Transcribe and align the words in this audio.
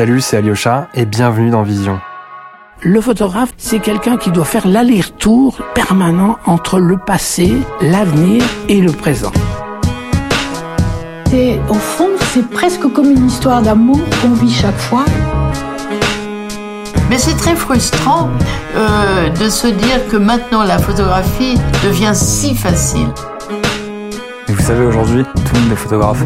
Salut, 0.00 0.22
c'est 0.22 0.38
Alyosha 0.38 0.88
et 0.94 1.04
bienvenue 1.04 1.50
dans 1.50 1.62
Vision. 1.62 2.00
Le 2.80 3.02
photographe, 3.02 3.52
c'est 3.58 3.80
quelqu'un 3.80 4.16
qui 4.16 4.30
doit 4.30 4.46
faire 4.46 4.66
l'aller-retour 4.66 5.58
permanent 5.74 6.38
entre 6.46 6.78
le 6.78 6.96
passé, 6.96 7.52
l'avenir 7.82 8.42
et 8.70 8.80
le 8.80 8.92
présent. 8.92 9.30
Et 11.34 11.58
au 11.68 11.74
fond, 11.74 12.08
c'est 12.32 12.48
presque 12.48 12.90
comme 12.94 13.10
une 13.10 13.26
histoire 13.26 13.60
d'amour 13.60 14.00
qu'on 14.22 14.30
vit 14.30 14.50
chaque 14.50 14.78
fois. 14.78 15.04
Mais 17.10 17.18
c'est 17.18 17.36
très 17.36 17.54
frustrant 17.54 18.30
euh, 18.76 19.28
de 19.28 19.50
se 19.50 19.66
dire 19.66 20.08
que 20.10 20.16
maintenant 20.16 20.62
la 20.62 20.78
photographie 20.78 21.58
devient 21.84 22.14
si 22.14 22.54
facile. 22.54 23.08
Et 24.48 24.52
vous 24.52 24.62
savez, 24.62 24.86
aujourd'hui, 24.86 25.24
tout 25.24 25.54
le 25.56 25.60
monde 25.60 25.72
est 25.72 25.76
photographe. 25.76 26.24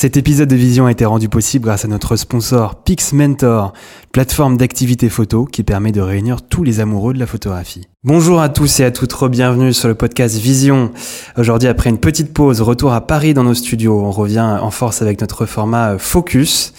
Cet 0.00 0.16
épisode 0.16 0.48
de 0.48 0.56
Vision 0.56 0.86
a 0.86 0.92
été 0.92 1.04
rendu 1.04 1.28
possible 1.28 1.66
grâce 1.66 1.84
à 1.84 1.88
notre 1.88 2.16
sponsor 2.16 2.82
PixMentor, 2.84 3.74
plateforme 4.12 4.56
d'activité 4.56 5.08
photo 5.08 5.44
qui 5.44 5.62
permet 5.62 5.92
de 5.92 6.00
réunir 6.00 6.42
tous 6.42 6.64
les 6.64 6.80
amoureux 6.80 7.14
de 7.14 7.18
la 7.18 7.26
photographie. 7.26 7.86
Bonjour 8.02 8.40
à 8.40 8.48
tous 8.48 8.80
et 8.80 8.84
à 8.84 8.90
toutes, 8.90 9.12
bienvenue 9.30 9.74
sur 9.74 9.86
le 9.86 9.94
podcast 9.94 10.36
Vision. 10.36 10.90
Aujourd'hui, 11.36 11.68
après 11.68 11.90
une 11.90 11.98
petite 11.98 12.32
pause, 12.32 12.62
retour 12.62 12.92
à 12.92 13.06
Paris 13.06 13.34
dans 13.34 13.44
nos 13.44 13.54
studios. 13.54 14.00
On 14.00 14.10
revient 14.10 14.58
en 14.60 14.70
force 14.70 15.02
avec 15.02 15.20
notre 15.20 15.44
format 15.44 15.98
Focus. 15.98 16.72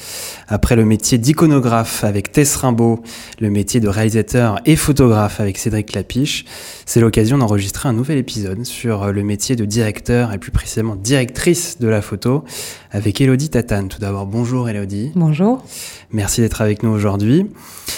Après 0.47 0.75
le 0.75 0.83
métier 0.83 1.17
d'iconographe 1.17 2.03
avec 2.03 2.31
Tess 2.31 2.55
Rimbaud, 2.55 3.01
le 3.39 3.49
métier 3.49 3.79
de 3.79 3.87
réalisateur 3.87 4.59
et 4.65 4.75
photographe 4.75 5.39
avec 5.39 5.57
Cédric 5.59 5.93
Lapiche, 5.93 6.43
c'est 6.85 6.99
l'occasion 6.99 7.37
d'enregistrer 7.37 7.87
un 7.87 7.93
nouvel 7.93 8.17
épisode 8.17 8.65
sur 8.65 9.13
le 9.13 9.23
métier 9.23 9.55
de 9.55 9.63
directeur 9.63 10.33
et 10.33 10.39
plus 10.39 10.51
précisément 10.51 10.95
directrice 10.95 11.77
de 11.79 11.87
la 11.87 12.01
photo 12.01 12.43
avec 12.89 13.21
Elodie 13.21 13.49
Tatane. 13.49 13.87
Tout 13.87 13.99
d'abord, 13.99 14.25
bonjour 14.25 14.67
Elodie. 14.67 15.11
Bonjour. 15.15 15.63
Merci 16.11 16.41
d'être 16.41 16.61
avec 16.61 16.83
nous 16.83 16.89
aujourd'hui. 16.89 17.20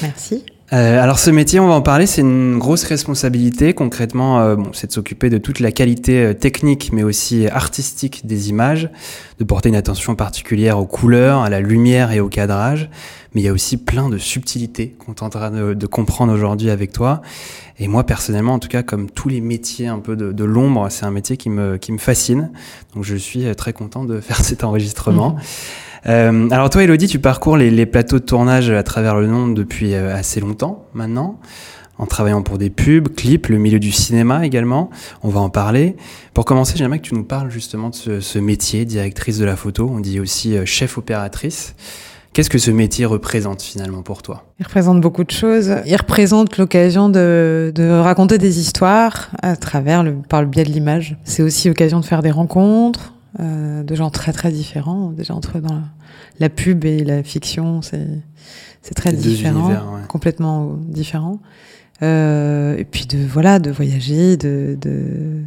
Merci. 0.02 0.44
Euh, 0.74 1.00
alors 1.00 1.20
ce 1.20 1.30
métier, 1.30 1.60
on 1.60 1.68
va 1.68 1.76
en 1.76 1.82
parler, 1.82 2.08
c'est 2.08 2.22
une 2.22 2.58
grosse 2.58 2.84
responsabilité. 2.86 3.74
Concrètement, 3.74 4.40
euh, 4.40 4.56
bon, 4.56 4.72
c'est 4.74 4.88
de 4.88 4.92
s'occuper 4.92 5.30
de 5.30 5.38
toute 5.38 5.60
la 5.60 5.72
qualité 5.72 6.24
euh, 6.24 6.34
technique, 6.34 6.92
mais 6.92 7.04
aussi 7.04 7.48
artistique 7.48 8.26
des 8.26 8.50
images, 8.50 8.90
de 9.38 9.44
porter 9.44 9.70
une 9.70 9.76
attention 9.76 10.16
particulière 10.16 10.80
aux 10.80 10.88
couleurs, 10.88 11.42
à 11.42 11.50
la 11.52 11.60
lumière 11.60 12.12
et 12.12 12.20
au 12.20 12.28
cadrage. 12.28 12.90
Mais 13.36 13.42
il 13.42 13.44
y 13.44 13.50
a 13.50 13.54
aussi 13.54 13.78
plein 13.78 14.10
de 14.10 14.18
subtilités 14.18 14.96
qu'on 14.98 15.14
tentera 15.14 15.52
de, 15.52 15.76
de 15.76 15.86
comprendre 15.86 16.34
aujourd'hui 16.34 16.72
avec 16.72 16.92
toi. 16.92 17.22
Et 17.78 17.88
moi, 17.88 18.04
personnellement, 18.04 18.54
en 18.54 18.60
tout 18.60 18.68
cas, 18.68 18.82
comme 18.82 19.12
tous 19.12 19.30
les 19.30 19.42
métiers 19.42 19.88
un 19.88 20.00
peu 20.00 20.16
de, 20.16 20.32
de 20.32 20.44
l'ombre, 20.44 20.88
c'est 20.90 21.06
un 21.06 21.12
métier 21.12 21.38
qui 21.38 21.52
me, 21.52 21.78
qui 21.78 21.92
me 21.92 22.00
fascine. 22.00 22.52
Donc 22.96 23.04
je 23.04 23.16
suis 23.16 23.56
très 23.56 23.74
content 23.74 24.06
de 24.06 24.20
faire 24.22 24.44
cet 24.44 24.64
enregistrement. 24.64 25.32
Mmh. 25.32 25.42
Euh, 26.06 26.50
alors 26.50 26.70
toi, 26.70 26.84
Elodie, 26.84 27.08
tu 27.08 27.20
parcours 27.20 27.58
les, 27.58 27.86
plateaux 27.86 28.20
de 28.20 28.26
tournage 28.26 28.70
à 28.70 28.84
travers 28.84 29.16
le 29.16 29.28
monde 29.28 29.56
depuis 29.56 29.94
euh, 29.94 30.16
assez 30.16 30.40
longtemps 30.40 30.86
maintenant, 30.94 31.40
en 31.98 32.06
travaillant 32.06 32.42
pour 32.42 32.58
des 32.58 32.70
pubs, 32.70 33.10
clips, 33.10 33.48
le 33.48 33.58
milieu 33.58 33.80
du 33.80 33.92
cinéma 33.92 34.46
également. 34.46 34.90
On 35.22 35.30
va 35.30 35.40
en 35.40 35.50
parler. 35.50 35.96
Pour 36.34 36.46
commencer, 36.46 36.74
j'aimerais 36.76 37.00
que 37.00 37.08
tu 37.08 37.16
nous 37.16 37.24
parles 37.24 37.50
justement 37.50 37.90
de 37.90 37.96
ce, 37.96 38.20
ce, 38.20 38.40
métier, 38.40 38.86
directrice 38.86 39.38
de 39.38 39.46
la 39.46 39.56
photo. 39.56 39.90
On 39.92 40.00
dit 40.00 40.20
aussi 40.20 40.58
euh, 40.58 40.66
chef 40.66 40.98
opératrice. 40.98 41.76
Qu'est-ce 42.34 42.50
que 42.50 42.58
ce 42.58 42.72
métier 42.72 43.06
représente 43.06 43.62
finalement 43.62 44.02
pour 44.02 44.24
toi? 44.24 44.44
Il 44.60 44.66
représente 44.66 45.00
beaucoup 45.00 45.24
de 45.24 45.30
choses. 45.30 45.76
Il 45.86 45.96
représente 45.96 46.58
l'occasion 46.58 47.08
de, 47.08 47.72
de, 47.76 47.88
raconter 47.88 48.40
des 48.40 48.60
histoires 48.60 49.30
à 49.44 49.56
travers 49.56 50.04
le, 50.04 50.16
par 50.28 50.42
le 50.42 50.48
biais 50.48 50.64
de 50.64 50.72
l'image. 50.72 51.16
C'est 51.26 51.44
aussi 51.44 51.68
l'occasion 51.68 52.00
de 52.00 52.06
faire 52.06 52.24
des 52.24 52.32
rencontres, 52.32 53.14
euh, 53.40 53.84
de 53.84 53.96
gens 53.96 54.10
très 54.10 54.34
très 54.34 54.52
différents. 54.52 55.12
Déjà 55.12 55.34
entre 55.34 55.60
dans 55.60 55.74
la, 55.74 55.82
la 56.40 56.50
pub 56.50 56.86
et 56.86 57.04
la 57.04 57.24
fiction, 57.24 57.82
c'est 57.82 58.08
c'est 58.82 58.94
très 58.96 59.14
différent, 59.14 59.70
ouais. 59.70 60.02
complètement 60.08 60.76
différent. 60.88 61.40
Euh, 62.02 62.76
et 62.78 62.84
puis 62.84 63.06
de 63.06 63.18
voilà, 63.26 63.60
de 63.60 63.72
voyager, 63.72 64.38
de, 64.38 64.78
de 64.80 65.44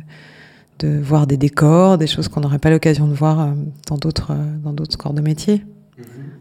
de 0.78 0.98
voir 0.98 1.26
des 1.26 1.36
décors, 1.36 1.96
des 1.98 2.06
choses 2.06 2.28
qu'on 2.28 2.40
n'aurait 2.40 2.58
pas 2.58 2.70
l'occasion 2.70 3.06
de 3.08 3.14
voir 3.14 3.54
dans 3.88 3.96
d'autres 3.96 4.32
dans 4.62 4.72
d'autres 4.72 4.96
corps 4.98 5.14
de 5.14 5.22
métier. 5.22 5.64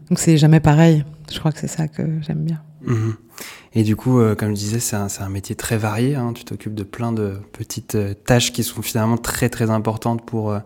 Donc 0.08 0.18
c'est 0.18 0.36
jamais 0.36 0.60
pareil. 0.60 1.04
Je 1.32 1.38
crois 1.38 1.52
que 1.52 1.58
c'est 1.58 1.68
ça 1.68 1.88
que 1.88 2.02
j'aime 2.20 2.44
bien. 2.44 2.60
Mmh. 2.82 3.10
Et 3.74 3.82
du 3.82 3.96
coup, 3.96 4.20
euh, 4.20 4.34
comme 4.34 4.50
je 4.50 4.54
disais, 4.54 4.78
c'est 4.78 4.96
un, 4.96 5.08
un, 5.20 5.28
métier 5.28 5.56
très 5.56 5.76
varié. 5.76 6.14
Hein. 6.14 6.32
Tu 6.34 6.44
t'occupes 6.44 6.74
de 6.74 6.84
plein 6.84 7.12
de 7.12 7.40
petites 7.52 7.96
euh, 7.96 8.14
tâches 8.14 8.52
qui 8.52 8.62
sont 8.62 8.80
finalement 8.80 9.18
très 9.18 9.48
très 9.48 9.70
importantes 9.70 10.24
pour 10.24 10.52
euh, 10.52 10.60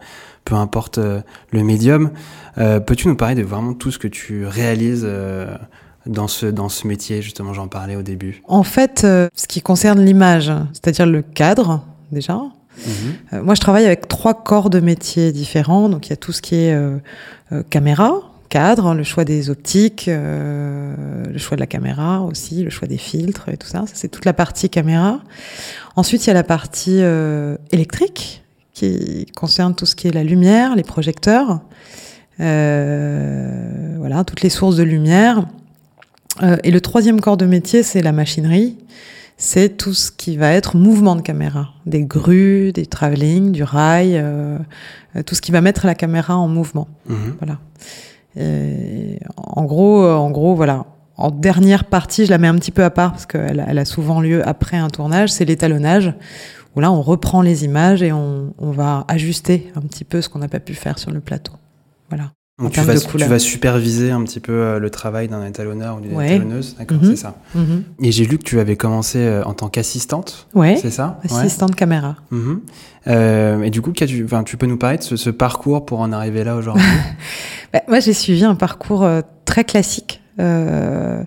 peu 0.45 0.55
importe 0.55 0.99
le 0.99 1.62
médium. 1.62 2.11
Peux-tu 2.56 3.09
nous 3.09 3.15
parler 3.15 3.34
de 3.34 3.43
vraiment 3.43 3.75
tout 3.75 3.91
ce 3.91 3.99
que 3.99 4.09
tu 4.09 4.47
réalises 4.47 5.06
dans 6.06 6.29
ce, 6.29 6.47
dans 6.47 6.69
ce 6.69 6.89
métier? 6.89 7.21
Justement, 7.21 7.53
j'en 7.53 7.69
parlais 7.69 7.95
au 7.95 8.03
début. 8.03 8.43
En 8.49 8.62
fait, 8.62 9.00
ce 9.00 9.47
qui 9.47 9.61
concerne 9.61 10.00
l'image, 10.00 10.50
c'est-à-dire 10.73 11.06
le 11.06 11.21
cadre 11.23 11.84
déjà, 12.11 12.41
Mmh. 12.87 13.41
moi, 13.41 13.55
je 13.55 13.61
travaille 13.61 13.87
avec 13.87 14.09
trois 14.09 14.34
corps 14.34 14.71
de 14.71 14.81
métier 14.81 15.33
différents. 15.33 15.89
Donc, 15.89 16.06
il 16.06 16.11
y 16.11 16.12
a 16.12 16.17
tout 16.17 16.33
ce 16.33 16.43
qui 16.43 16.56
est 16.56 16.73
euh, 16.73 16.99
euh, 17.53 17.62
caméra, 17.69 18.30
cadre, 18.50 18.94
le 18.94 19.05
choix 19.05 19.25
des 19.25 19.49
optiques, 19.49 20.09
euh, 20.09 21.25
le 21.25 21.38
choix 21.38 21.56
de 21.56 21.61
la 21.61 21.66
caméra 21.66 22.21
aussi, 22.21 22.62
le 22.62 22.69
choix 22.69 22.87
des 22.87 22.99
filtres 22.99 23.49
et 23.49 23.56
tout 23.56 23.69
ça. 23.69 23.84
ça 23.87 23.94
c'est 23.94 24.09
toute 24.09 24.27
la 24.27 24.34
partie 24.34 24.69
caméra. 24.69 25.21
Ensuite, 25.97 26.27
il 26.27 26.28
y 26.28 26.31
a 26.31 26.34
la 26.34 26.43
partie 26.43 26.99
euh, 27.00 27.56
électrique 27.72 28.43
qui 28.75 29.27
concerne 29.37 29.75
tout 29.75 29.87
ce 29.87 29.94
qui 29.94 30.09
est 30.09 30.12
la 30.12 30.25
lumière, 30.25 30.77
les 30.77 30.83
projecteurs, 30.83 31.61
euh, 32.41 33.94
voilà, 33.99 34.25
toutes 34.25 34.43
les 34.43 34.50
sources 34.50 34.77
de 34.77 34.82
lumière. 34.82 35.47
Euh, 36.43 36.56
et 36.65 36.71
le 36.71 36.81
troisième 36.81 37.21
corps 37.21 37.37
de 37.37 37.47
métier, 37.47 37.82
c'est 37.82 38.03
la 38.03 38.12
machinerie. 38.12 38.77
C'est 39.37 39.77
tout 39.77 39.94
ce 39.94 40.11
qui 40.11 40.37
va 40.37 40.53
être 40.53 40.77
mouvement 40.77 41.17
de 41.17 41.22
caméra, 41.22 41.71
des 41.87 42.05
grues, 42.05 42.72
des 42.72 42.84
travelling, 42.84 43.53
du 43.53 43.62
rail, 43.62 44.22
tout 45.25 45.34
ce 45.34 45.41
qui 45.41 45.50
va 45.50 45.62
mettre 45.62 45.87
la 45.87 45.94
caméra 45.94 46.37
en 46.37 46.47
mouvement. 46.47 46.88
Mmh. 47.06 47.15
Voilà. 47.41 47.59
Et 48.37 49.19
en 49.37 49.65
gros, 49.65 50.05
en 50.05 50.31
gros, 50.31 50.55
voilà. 50.55 50.87
En 51.17 51.31
dernière 51.31 51.85
partie, 51.85 52.25
je 52.25 52.31
la 52.31 52.39
mets 52.39 52.49
un 52.49 52.55
petit 52.55 52.71
peu 52.71 52.83
à 52.83 52.91
part 52.91 53.13
parce 53.13 53.27
qu'elle 53.27 53.65
elle 53.67 53.79
a 53.79 53.85
souvent 53.85 54.21
lieu 54.21 54.47
après 54.49 54.79
un 54.79 54.89
tournage, 54.89 55.31
c'est 55.31 55.45
l'étalonnage, 55.45 56.15
où 56.75 56.81
là, 56.81 56.91
on 56.91 57.03
reprend 57.03 57.43
les 57.43 57.65
images 57.65 58.03
et 58.03 58.13
on, 58.13 58.55
on 58.59 58.71
va 58.71 59.05
ajuster 59.09 59.71
un 59.77 59.83
petit 59.83 60.05
peu 60.05 60.23
ce 60.23 60.29
qu'on 60.29 60.39
n'a 60.39 60.49
pas 60.49 60.61
pu 60.61 60.75
faire 60.75 60.99
sur 60.99 61.11
le 61.11 61.21
plateau. 61.21 61.53
Voilà. 62.09 62.33
Donc 62.60 62.72
tu 62.72 62.81
vas, 62.81 62.94
tu 62.98 63.16
vas, 63.25 63.38
superviser 63.38 64.10
un 64.10 64.22
petit 64.22 64.41
peu 64.41 64.53
euh, 64.53 64.78
le 64.78 64.91
travail 64.91 65.28
d'un 65.28 65.44
étalonneur 65.47 65.97
ou 65.97 66.00
d'une 66.00 66.15
ouais. 66.15 66.34
étalonneuse, 66.34 66.76
d'accord, 66.78 66.98
mm 66.98 67.04
-hmm. 67.04 67.10
c'est 67.10 67.16
ça. 67.16 67.34
Mm 67.54 67.60
-hmm. 67.60 68.06
Et 68.06 68.12
j'ai 68.12 68.26
lu 68.26 68.37
que 68.38 68.44
tu 68.44 68.60
avais 68.60 68.76
commencé 68.76 69.19
euh, 69.19 69.44
en 69.44 69.54
tant 69.54 69.69
qu'assistante, 69.69 70.47
ouais, 70.54 70.76
c'est 70.82 70.91
ça? 70.91 71.19
Assistante 71.25 71.70
ouais. 71.70 71.76
caméra. 71.76 72.16
Mm 72.31 72.38
-hmm. 72.38 72.59
euh, 73.06 73.62
et 73.66 73.70
du 73.70 73.81
coup, 73.81 73.93
tu, 73.93 74.25
enfin, 74.25 74.43
tu 74.44 74.56
peux 74.59 74.66
nous 74.66 74.76
parler 74.78 74.99
de 74.99 75.03
ce, 75.03 75.16
ce 75.16 75.31
parcours 75.31 75.87
pour 75.87 76.00
en 76.00 76.12
arriver 76.12 76.44
là 76.44 76.54
aujourd'hui? 76.56 76.84
Bah, 77.72 77.82
Moi, 77.88 78.00
j'ai 78.00 78.15
suivi 78.25 78.44
un 78.44 78.56
parcours 78.56 79.04
très 79.44 79.65
classique. 79.65 80.12
Euh, 80.41 81.22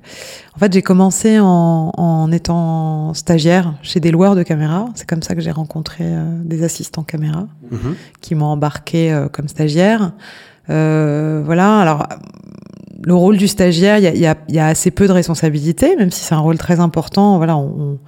en 0.55 0.59
fait, 0.59 0.72
j'ai 0.73 0.81
commencé 0.81 1.39
en, 1.39 1.91
en, 2.09 2.31
étant 2.31 3.13
stagiaire 3.13 3.67
chez 3.81 3.99
des 4.01 4.11
loueurs 4.11 4.35
de 4.35 4.43
caméras. 4.43 4.85
C'est 4.95 5.07
comme 5.11 5.23
ça 5.27 5.35
que 5.35 5.41
j'ai 5.45 5.55
rencontré 5.61 6.03
des 6.51 6.59
assistants 6.63 7.05
caméra 7.13 7.43
qui 8.23 8.35
m'ont 8.35 8.51
embarqué 8.57 8.99
comme 9.35 9.47
stagiaire. 9.47 10.01
Euh, 10.69 11.41
voilà. 11.46 11.79
Alors, 11.79 12.07
le 13.06 13.16
rôle 13.16 13.38
du 13.38 13.47
stagiaire, 13.47 13.97
il 13.97 14.03
y 14.03 14.07
a, 14.07 14.13
y, 14.13 14.25
a, 14.25 14.35
y 14.50 14.59
a, 14.59 14.68
assez 14.68 14.91
peu 14.91 15.07
de 15.07 15.12
responsabilités, 15.12 15.96
même 15.96 16.12
si 16.12 16.24
c'est 16.24 16.35
un 16.35 16.40
rôle 16.40 16.57
très 16.57 16.79
important. 16.79 17.38
Voilà, 17.38 17.57
on, 17.57 18.00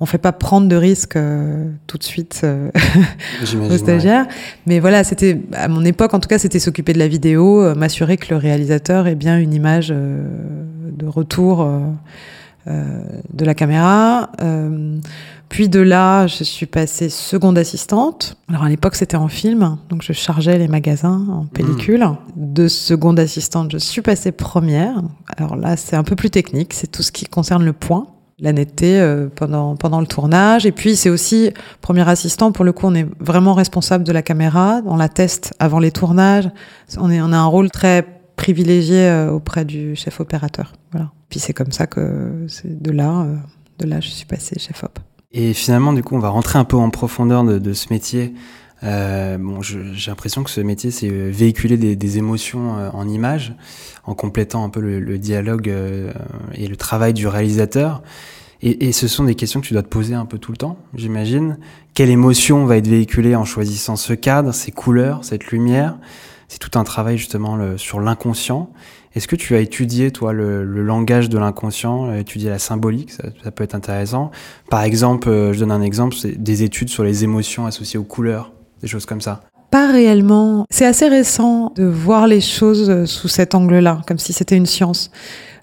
on 0.00 0.06
fait 0.06 0.18
pas 0.18 0.32
prendre 0.32 0.68
de 0.68 0.76
risques 0.76 1.16
euh, 1.16 1.70
tout 1.86 1.98
de 1.98 2.02
suite 2.02 2.42
euh, 2.44 2.70
aux 3.70 3.78
stagiaires. 3.78 4.26
Ouais. 4.26 4.34
Mais 4.66 4.80
voilà, 4.80 5.04
c'était 5.04 5.40
à 5.52 5.68
mon 5.68 5.84
époque, 5.84 6.14
en 6.14 6.20
tout 6.20 6.28
cas, 6.28 6.38
c'était 6.38 6.58
s'occuper 6.58 6.92
de 6.92 6.98
la 6.98 7.08
vidéo, 7.08 7.62
euh, 7.62 7.74
m'assurer 7.74 8.16
que 8.16 8.26
le 8.30 8.36
réalisateur 8.36 9.06
ait 9.06 9.14
bien 9.14 9.38
une 9.38 9.54
image 9.54 9.88
euh, 9.90 10.26
de 10.92 11.06
retour 11.06 11.68
de 12.66 13.44
la 13.44 13.54
caméra. 13.54 14.30
Puis 15.48 15.68
de 15.68 15.78
là, 15.78 16.26
je 16.26 16.42
suis 16.42 16.66
passée 16.66 17.08
seconde 17.08 17.58
assistante. 17.58 18.36
Alors 18.48 18.64
à 18.64 18.68
l'époque, 18.68 18.96
c'était 18.96 19.16
en 19.16 19.28
film, 19.28 19.78
donc 19.88 20.02
je 20.02 20.12
chargeais 20.12 20.58
les 20.58 20.66
magasins 20.66 21.26
en 21.30 21.46
pellicule. 21.46 22.04
Mmh. 22.04 22.16
De 22.36 22.66
seconde 22.66 23.20
assistante, 23.20 23.70
je 23.70 23.78
suis 23.78 24.02
passée 24.02 24.32
première. 24.32 25.00
Alors 25.36 25.54
là, 25.54 25.76
c'est 25.76 25.94
un 25.94 26.02
peu 26.02 26.16
plus 26.16 26.30
technique, 26.30 26.74
c'est 26.74 26.90
tout 26.90 27.02
ce 27.02 27.12
qui 27.12 27.26
concerne 27.26 27.64
le 27.64 27.72
point 27.72 28.08
la 28.40 28.52
netteté 28.52 29.00
euh, 29.00 29.28
pendant 29.34 29.76
pendant 29.76 30.00
le 30.00 30.08
tournage 30.08 30.66
et 30.66 30.72
puis 30.72 30.96
c'est 30.96 31.08
aussi 31.08 31.52
premier 31.80 32.08
assistant 32.08 32.50
pour 32.50 32.64
le 32.64 32.72
coup 32.72 32.86
on 32.88 32.94
est 32.96 33.06
vraiment 33.20 33.54
responsable 33.54 34.02
de 34.02 34.10
la 34.10 34.22
caméra 34.22 34.80
on 34.86 34.96
la 34.96 35.08
teste 35.08 35.54
avant 35.60 35.78
les 35.78 35.92
tournages 35.92 36.50
on 36.98 37.12
est 37.12 37.20
on 37.20 37.32
a 37.32 37.36
un 37.36 37.46
rôle 37.46 37.70
très 37.70 38.04
privilégié 38.34 39.06
euh, 39.06 39.30
auprès 39.30 39.64
du 39.64 39.94
chef 39.94 40.20
opérateur 40.20 40.72
voilà 40.90 41.12
puis 41.34 41.40
c'est 41.40 41.52
comme 41.52 41.72
ça 41.72 41.88
que 41.88 42.46
c'est 42.46 42.80
de 42.80 42.92
là 42.92 43.22
euh, 43.22 43.34
de 43.80 43.88
là 43.88 43.98
je 43.98 44.08
suis 44.08 44.24
passée 44.24 44.56
chef 44.56 44.84
op 44.84 45.00
et 45.36 45.52
finalement, 45.52 45.92
du 45.92 46.04
coup, 46.04 46.14
on 46.14 46.20
va 46.20 46.28
rentrer 46.28 46.60
un 46.60 46.64
peu 46.64 46.76
en 46.76 46.90
profondeur 46.90 47.42
de, 47.42 47.72
ce 47.72 47.92
métier 47.92 48.34
Euh, 48.84 49.36
bon, 49.36 49.62
j'ai 49.62 50.10
l'impression 50.10 50.44
que 50.44 50.50
ce 50.50 50.60
métier, 50.60 50.92
c'est 50.92 51.08
véhiculer 51.08 51.76
des, 51.76 52.18
émotions 52.18 52.74
en 52.92 53.08
images, 53.08 53.52
en 54.04 54.14
complétant 54.14 54.62
un 54.64 54.68
peu 54.68 54.78
le, 54.78 55.18
dialogue 55.18 55.72
et 56.54 56.68
le 56.68 56.76
travail 56.76 57.14
du 57.14 57.26
réalisateur. 57.26 58.04
Et, 58.62 58.92
ce 58.92 59.08
sont 59.08 59.24
des 59.24 59.34
questions 59.34 59.60
que 59.60 59.66
tu 59.66 59.72
dois 59.72 59.82
te 59.82 59.88
poser 59.88 60.14
un 60.14 60.26
peu 60.26 60.38
tout 60.38 60.52
le 60.52 60.56
temps, 60.56 60.78
j'imagine. 60.94 61.58
Quelle 61.94 62.10
émotion 62.10 62.64
va 62.64 62.76
être 62.76 62.86
véhiculée 62.86 63.34
en 63.34 63.44
choisissant 63.44 63.96
ce 63.96 64.12
cadre, 64.12 64.54
ces 64.54 64.70
couleurs, 64.70 65.24
cette 65.24 65.46
lumière? 65.46 65.98
C'est 66.46 66.60
tout 66.60 66.78
un 66.78 66.84
travail 66.84 67.18
justement 67.18 67.58
sur 67.76 67.98
l'inconscient. 67.98 68.70
Est-ce 69.14 69.28
que 69.28 69.36
tu 69.36 69.54
as 69.54 69.60
étudié, 69.60 70.10
toi, 70.10 70.32
le, 70.32 70.64
langage 70.64 71.28
de 71.28 71.38
l'inconscient, 71.38 72.10
euh, 72.10 72.18
étudié 72.18 72.50
la 72.50 72.58
symbolique 72.58 73.12
ça, 73.12 73.50
peut 73.52 73.62
être 73.62 73.74
intéressant. 73.74 74.32
Par 74.70 74.82
exemple, 74.82 75.28
euh, 75.28 75.52
je 75.52 75.60
donne 75.60 75.70
un 75.70 75.82
exemple, 75.82 76.16
c'est 76.16 76.42
des 76.42 76.64
études 76.64 76.88
sur 76.88 77.04
les 77.04 77.22
émotions 77.22 77.66
associées 77.66 77.98
aux 77.98 78.04
couleurs, 78.04 78.52
des 78.82 78.88
choses 78.88 79.06
comme 79.06 79.20
ça. 79.20 79.42
Pas 79.70 79.90
réellement. 79.90 80.66
C'est 80.70 80.86
assez 80.86 81.08
récent 81.08 81.72
de 81.76 81.84
voir 81.84 82.26
les 82.26 82.40
choses 82.40 82.90
euh, 82.90 83.06
sous 83.06 83.28
cet 83.28 83.54
angle-là, 83.54 84.00
comme 84.06 84.18
si 84.18 84.32
c'était 84.32 84.56
une 84.56 84.66
science. 84.66 85.10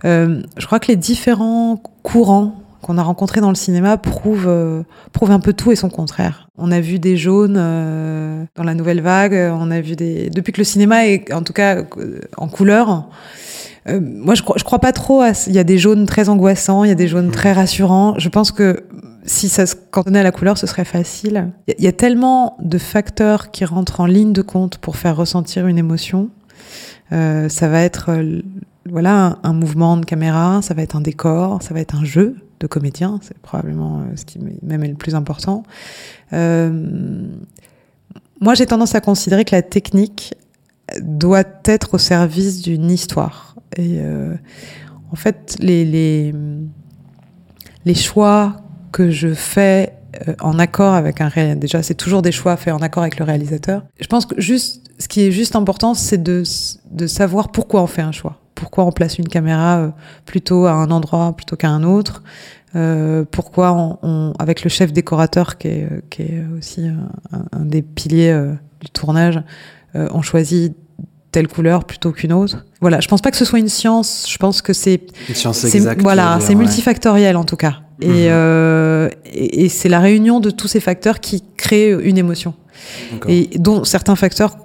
Je 0.03 0.65
crois 0.65 0.79
que 0.79 0.87
les 0.87 0.95
différents 0.95 1.81
courants 2.01 2.60
qu'on 2.81 2.97
a 2.97 3.03
rencontrés 3.03 3.41
dans 3.41 3.49
le 3.49 3.55
cinéma 3.55 3.97
prouvent, 3.97 4.47
euh, 4.47 4.83
prouvent 5.13 5.31
un 5.31 5.39
peu 5.39 5.53
tout 5.53 5.71
et 5.71 5.75
son 5.75 5.89
contraire. 5.89 6.49
On 6.57 6.71
a 6.71 6.79
vu 6.79 6.99
des 6.99 7.17
jaunes 7.17 7.55
euh, 7.57 8.43
dans 8.55 8.63
la 8.63 8.73
nouvelle 8.73 9.01
vague, 9.01 9.33
on 9.53 9.71
a 9.71 9.81
vu 9.81 9.95
des... 9.95 10.29
Depuis 10.29 10.51
que 10.51 10.59
le 10.59 10.63
cinéma 10.65 11.05
est, 11.07 11.31
en 11.33 11.41
tout 11.43 11.53
cas, 11.53 11.83
en 12.37 12.47
couleur, 12.47 13.07
euh, 13.89 13.99
moi, 14.01 14.35
je 14.35 14.43
crois, 14.43 14.55
je 14.59 14.63
crois 14.63 14.79
pas 14.79 14.91
trop. 14.91 15.21
À... 15.21 15.31
Il 15.47 15.53
y 15.53 15.59
a 15.59 15.63
des 15.63 15.77
jaunes 15.77 16.05
très 16.05 16.29
angoissants, 16.29 16.83
il 16.83 16.89
y 16.89 16.91
a 16.91 16.95
des 16.95 17.07
jaunes 17.07 17.27
Mmh. 17.27 17.31
très 17.31 17.53
rassurants. 17.53 18.13
Je 18.17 18.29
pense 18.29 18.51
que 18.51 18.83
si 19.25 19.49
ça 19.49 19.65
se 19.65 19.75
cantonnait 19.91 20.19
à 20.19 20.23
la 20.23 20.31
couleur, 20.31 20.57
ce 20.57 20.67
serait 20.67 20.85
facile. 20.85 21.51
Il 21.67 21.71
y 21.71 21.73
a- 21.73 21.75
il 21.79 21.85
y 21.85 21.87
a 21.87 21.91
tellement 21.91 22.57
de 22.61 22.77
facteurs 22.77 23.51
qui 23.51 23.65
rentrent 23.65 23.99
en 24.01 24.05
ligne 24.07 24.33
de 24.33 24.41
compte 24.41 24.77
pour 24.77 24.97
faire 24.97 25.15
ressentir 25.15 25.67
une 25.67 25.77
émotion. 25.77 26.29
Euh, 27.11 27.49
ça 27.49 27.67
va 27.67 27.81
être 27.81 28.09
voilà 28.89 29.25
un, 29.25 29.37
un 29.43 29.53
mouvement 29.53 29.97
de 29.97 30.05
caméra, 30.05 30.61
ça 30.63 30.73
va 30.73 30.81
être 30.81 30.95
un 30.95 31.01
décor, 31.01 31.61
ça 31.61 31.73
va 31.73 31.81
être 31.81 31.95
un 31.95 32.03
jeu 32.05 32.35
de 32.61 32.67
comédien. 32.67 33.19
C'est 33.21 33.37
probablement 33.39 33.99
euh, 33.99 34.15
ce 34.15 34.23
qui 34.23 34.39
même 34.61 34.83
est 34.83 34.87
le 34.87 34.95
plus 34.95 35.15
important. 35.15 35.63
Euh, 36.31 37.27
moi, 38.39 38.53
j'ai 38.53 38.65
tendance 38.65 38.95
à 38.95 39.01
considérer 39.01 39.43
que 39.43 39.53
la 39.53 39.61
technique 39.61 40.35
doit 41.01 41.43
être 41.65 41.95
au 41.95 41.97
service 41.97 42.61
d'une 42.61 42.89
histoire. 42.89 43.55
Et 43.75 43.99
euh, 43.99 44.35
en 45.11 45.15
fait, 45.15 45.57
les, 45.59 45.85
les, 45.85 46.33
les 47.85 47.95
choix 47.95 48.57
que 48.91 49.09
je 49.09 49.33
fais 49.33 49.93
en 50.41 50.59
accord 50.59 50.93
avec 50.93 51.21
un 51.21 51.29
réalisateur, 51.29 51.59
déjà, 51.61 51.83
c'est 51.83 51.95
toujours 51.95 52.21
des 52.21 52.33
choix 52.33 52.57
faits 52.57 52.73
en 52.73 52.81
accord 52.81 53.03
avec 53.03 53.17
le 53.19 53.25
réalisateur. 53.25 53.83
Je 53.99 54.07
pense 54.07 54.25
que 54.25 54.39
juste, 54.41 54.91
ce 54.99 55.07
qui 55.07 55.21
est 55.21 55.31
juste 55.31 55.55
important, 55.55 55.93
c'est 55.93 56.21
de, 56.21 56.43
de 56.91 57.07
savoir 57.07 57.51
pourquoi 57.51 57.81
on 57.81 57.87
fait 57.87 58.01
un 58.01 58.11
choix. 58.11 58.40
Pourquoi 58.61 58.85
on 58.85 58.91
place 58.91 59.17
une 59.17 59.27
caméra 59.27 59.77
euh, 59.79 59.89
plutôt 60.25 60.67
à 60.67 60.73
un 60.73 60.91
endroit 60.91 61.33
plutôt 61.35 61.55
qu'à 61.55 61.69
un 61.69 61.83
autre. 61.83 62.21
Euh, 62.75 63.25
pourquoi 63.29 63.73
on, 63.73 63.97
on- 64.03 64.33
avec 64.37 64.63
le 64.63 64.69
chef 64.69 64.93
décorateur 64.93 65.57
qui 65.57 65.67
est, 65.69 65.87
euh, 65.91 66.01
qui 66.11 66.21
est 66.21 66.43
aussi 66.57 66.85
un, 66.87 67.09
un 67.51 67.65
des 67.65 67.81
piliers 67.81 68.29
euh, 68.31 68.53
du 68.79 68.89
tournage, 68.91 69.41
euh, 69.95 70.07
on 70.13 70.21
choisit 70.21 70.73
telle 71.31 71.47
couleur 71.47 71.85
plutôt 71.85 72.11
qu'une 72.11 72.33
autre. 72.33 72.65
Voilà, 72.81 72.99
je 72.99 73.07
pense 73.07 73.21
pas 73.21 73.31
que 73.31 73.37
ce 73.37 73.45
soit 73.45 73.59
une 73.59 73.67
science. 73.69 74.25
Je 74.29 74.37
pense 74.37 74.61
que 74.61 74.73
c'est. 74.73 75.01
Voilà, 76.03 76.37
c'est 76.39 76.49
ouais. 76.49 76.55
multifactoriel 76.55 77.35
en 77.35 77.45
tout 77.45 77.57
cas. 77.57 77.79
Mhm. 78.03 78.09
Et, 78.11 78.25
et, 79.33 79.65
et 79.65 79.69
c'est 79.69 79.89
la 79.89 79.99
réunion 79.99 80.39
de 80.39 80.49
tous 80.51 80.67
ces 80.67 80.79
facteurs 80.79 81.19
qui 81.19 81.43
crée 81.57 81.91
une 81.91 82.17
émotion. 82.17 82.53
Et 83.27 83.49
dont 83.59 83.83
certains 83.85 84.15
facteurs 84.15 84.55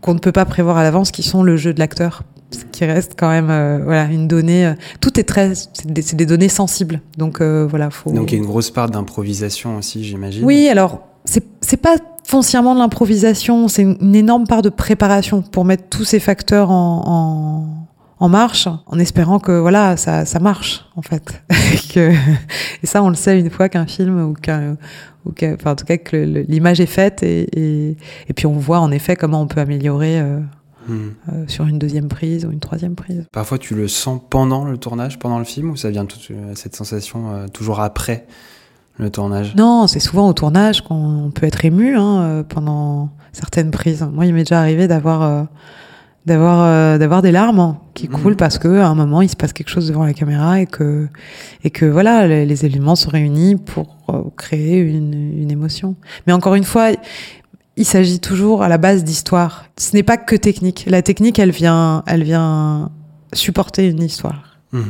qu'on 0.00 0.14
ne 0.14 0.18
peut 0.18 0.32
pas 0.32 0.44
prévoir 0.44 0.76
à 0.76 0.82
l'avance, 0.82 1.10
qui 1.10 1.22
sont 1.22 1.42
le 1.42 1.56
jeu 1.56 1.72
de 1.74 1.78
l'acteur, 1.78 2.22
ce 2.54 2.64
qui 2.64 2.84
reste 2.84 3.12
quand 3.18 3.28
même 3.28 3.50
euh, 3.50 3.78
voilà 3.84 4.04
une 4.04 4.26
donnée. 4.28 4.66
euh, 4.66 4.74
tout 5.00 5.18
est 5.20 5.24
très, 5.24 5.54
c'est 5.54 6.14
des, 6.16 6.26
données 6.26 6.48
sensibles. 6.48 7.00
Donc 7.18 7.40
euh, 7.40 7.66
voilà, 7.68 7.90
faut. 7.90 8.10
Donc 8.10 8.32
il 8.32 8.36
y 8.36 8.38
a 8.38 8.42
une 8.42 8.48
grosse 8.48 8.70
part 8.70 8.88
d'improvisation 8.90 9.76
aussi, 9.76 10.04
j'imagine. 10.04 10.44
Oui, 10.44 10.68
alors 10.68 11.00
c'est 11.24 11.44
c'est 11.60 11.76
pas 11.76 11.96
foncièrement 12.26 12.74
de 12.74 12.80
l'improvisation, 12.80 13.68
c'est 13.68 13.82
une, 13.82 13.96
une 14.00 14.14
énorme 14.16 14.46
part 14.46 14.62
de 14.62 14.70
préparation 14.70 15.42
pour 15.42 15.64
mettre 15.64 15.84
tous 15.90 16.04
ces 16.04 16.20
facteurs 16.20 16.70
en, 16.70 17.02
en, 17.06 18.24
en 18.24 18.28
marche, 18.30 18.66
en 18.86 18.98
espérant 18.98 19.38
que 19.38 19.52
voilà 19.58 19.96
ça, 19.98 20.24
ça 20.24 20.38
marche 20.40 20.86
en 20.96 21.02
fait. 21.02 21.42
Et 21.74 21.92
que- 21.92 22.12
et 22.82 22.86
ça, 22.86 23.02
on 23.02 23.08
le 23.08 23.14
sait 23.14 23.38
une 23.38 23.50
fois 23.50 23.68
qu'un 23.68 23.86
film 23.86 24.20
ou 24.30 24.32
qu'un 24.34 24.76
ou 25.26 25.32
enfin, 25.54 25.72
en 25.72 25.74
tout 25.76 25.86
cas 25.86 25.96
que 25.96 26.16
l'image 26.48 26.80
est 26.80 26.86
faite 26.86 27.22
et, 27.22 27.48
et, 27.58 27.96
et 28.28 28.32
puis 28.34 28.46
on 28.46 28.52
voit 28.52 28.78
en 28.80 28.90
effet 28.90 29.16
comment 29.16 29.40
on 29.40 29.46
peut 29.46 29.60
améliorer 29.60 30.20
Hmm. 30.88 31.08
euh, 31.32 31.44
sur 31.48 31.66
une 31.66 31.78
deuxième 31.78 32.08
prise 32.08 32.44
ou 32.44 32.50
une 32.50 32.60
troisième 32.60 32.94
prise. 32.94 33.24
Parfois 33.32 33.58
tu 33.58 33.74
le 33.74 33.88
sens 33.88 34.20
pendant 34.28 34.64
le 34.64 34.76
tournage, 34.76 35.18
pendant 35.18 35.38
le 35.38 35.44
film, 35.44 35.70
ou 35.70 35.76
ça 35.76 35.90
vient 35.90 36.04
tout, 36.04 36.18
euh, 36.30 36.52
cette 36.54 36.76
sensation 36.76 37.32
euh, 37.32 37.48
toujours 37.48 37.80
après 37.80 38.26
le 38.98 39.10
tournage? 39.10 39.54
Non, 39.56 39.86
c'est 39.86 39.98
souvent 40.00 40.28
au 40.28 40.32
tournage 40.34 40.82
qu'on 40.82 41.32
peut 41.34 41.46
être 41.46 41.64
ému 41.64 41.96
hein, 41.96 42.44
pendant 42.48 43.10
certaines 43.32 43.70
prises. 43.70 44.06
Moi, 44.12 44.26
il 44.26 44.34
m'est 44.34 44.44
déjà 44.44 44.60
arrivé 44.60 44.86
d'avoir 44.86 45.22
euh, 45.22 45.42
d'avoir 46.26 46.98
d'avoir 46.98 47.20
des 47.20 47.32
larmes 47.32 47.76
qui 47.94 48.08
Mhm. 48.08 48.14
coulent 48.14 48.36
parce 48.36 48.58
que 48.58 48.78
à 48.80 48.86
un 48.88 48.94
moment 48.94 49.20
il 49.20 49.28
se 49.28 49.36
passe 49.36 49.52
quelque 49.52 49.68
chose 49.68 49.88
devant 49.88 50.04
la 50.04 50.14
caméra 50.14 50.60
et 50.60 50.66
que 50.66 51.08
et 51.64 51.70
que 51.70 51.84
voilà 51.84 52.26
les, 52.26 52.46
les 52.46 52.64
éléments 52.64 52.96
sont 52.96 53.10
réunis 53.10 53.56
pour 53.56 53.96
créer 54.36 54.78
une, 54.78 55.12
une 55.14 55.50
émotion. 55.50 55.96
Mais 56.26 56.32
encore 56.32 56.54
une 56.54 56.64
fois, 56.64 56.92
il 57.76 57.84
s'agit 57.84 58.20
toujours 58.20 58.62
à 58.62 58.68
la 58.68 58.78
base 58.78 59.04
d'histoire. 59.04 59.66
Ce 59.78 59.94
n'est 59.94 60.02
pas 60.02 60.16
que 60.16 60.36
technique. 60.36 60.84
La 60.88 61.02
technique, 61.02 61.38
elle 61.38 61.50
vient 61.50 62.02
elle 62.06 62.22
vient 62.22 62.90
supporter 63.32 63.88
une 63.88 64.02
histoire. 64.02 64.58
Mhm. 64.72 64.84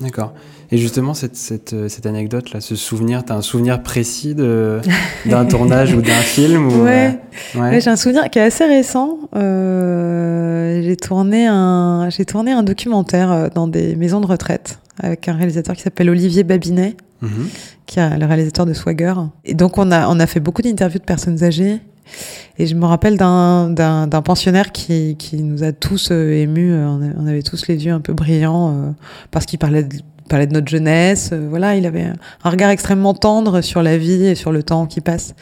D'accord. 0.00 0.32
Et 0.72 0.78
justement, 0.78 1.12
cette, 1.14 1.36
cette, 1.36 1.74
euh, 1.74 1.88
cette 1.88 2.06
anecdote-là, 2.06 2.60
ce 2.60 2.74
souvenir, 2.76 3.24
t'as 3.24 3.34
un 3.36 3.42
souvenir 3.42 3.82
précis 3.82 4.34
d'un 5.26 5.44
tournage 5.44 5.94
ou 5.94 6.00
d'un 6.00 6.10
film 6.22 6.66
ou, 6.68 6.82
Ouais. 6.84 7.20
euh, 7.54 7.60
ouais. 7.60 7.68
Ouais, 7.70 7.80
j'ai 7.80 7.90
un 7.90 7.96
souvenir 7.96 8.28
qui 8.30 8.38
est 8.38 8.42
assez 8.42 8.64
récent. 8.64 9.18
Euh, 9.34 10.80
j'ai 10.82 10.96
tourné 10.96 11.46
un, 11.46 12.08
tourné 12.26 12.52
un 12.52 12.62
documentaire 12.62 13.50
dans 13.54 13.68
des 13.68 13.96
maisons 13.96 14.20
de 14.20 14.26
retraite 14.26 14.78
avec 14.98 15.28
un 15.28 15.34
réalisateur 15.34 15.74
qui 15.76 15.82
s'appelle 15.82 16.10
Olivier 16.10 16.42
Babinet, 16.42 16.96
Mhm. 17.20 17.48
qui 17.86 18.00
est 18.00 18.18
le 18.18 18.26
réalisateur 18.26 18.66
de 18.66 18.72
Swagger. 18.72 19.14
Et 19.44 19.54
donc 19.54 19.78
on 19.78 19.90
a, 19.92 20.08
on 20.08 20.18
a 20.18 20.26
fait 20.26 20.40
beaucoup 20.40 20.62
d'interviews 20.62 20.98
de 20.98 21.04
personnes 21.04 21.44
âgées. 21.44 21.80
Et 22.58 22.66
je 22.66 22.74
me 22.74 22.84
rappelle 22.84 23.16
d'un, 23.16 24.06
pensionnaire 24.24 24.72
qui, 24.72 25.16
qui 25.18 25.42
nous 25.42 25.62
a 25.64 25.72
tous 25.72 26.10
euh, 26.10 26.32
émus. 26.32 26.72
Euh, 26.72 26.86
On, 27.18 27.26
avait 27.26 27.42
tous 27.42 27.66
les 27.68 27.84
yeux 27.84 27.92
un 27.92 28.00
peu 28.00 28.12
brillants 28.12 28.70
euh, 28.70 28.90
parce 29.30 29.46
qu'il 29.46 29.58
parlait 29.58 29.82
de, 29.84 29.96
parlait 30.28 30.46
de 30.46 30.52
notre 30.52 30.68
jeunesse. 30.68 31.30
Euh, 31.32 31.46
voilà, 31.48 31.76
il 31.76 31.86
avait 31.86 32.04
un 32.44 32.50
regard 32.50 32.70
extrêmement 32.70 33.14
tendre 33.14 33.60
sur 33.62 33.82
la 33.82 33.96
vie 33.98 34.24
et 34.26 34.34
sur 34.34 34.52
le 34.52 34.62
temps 34.62 34.86
qui 34.86 35.00
passe. 35.00 35.34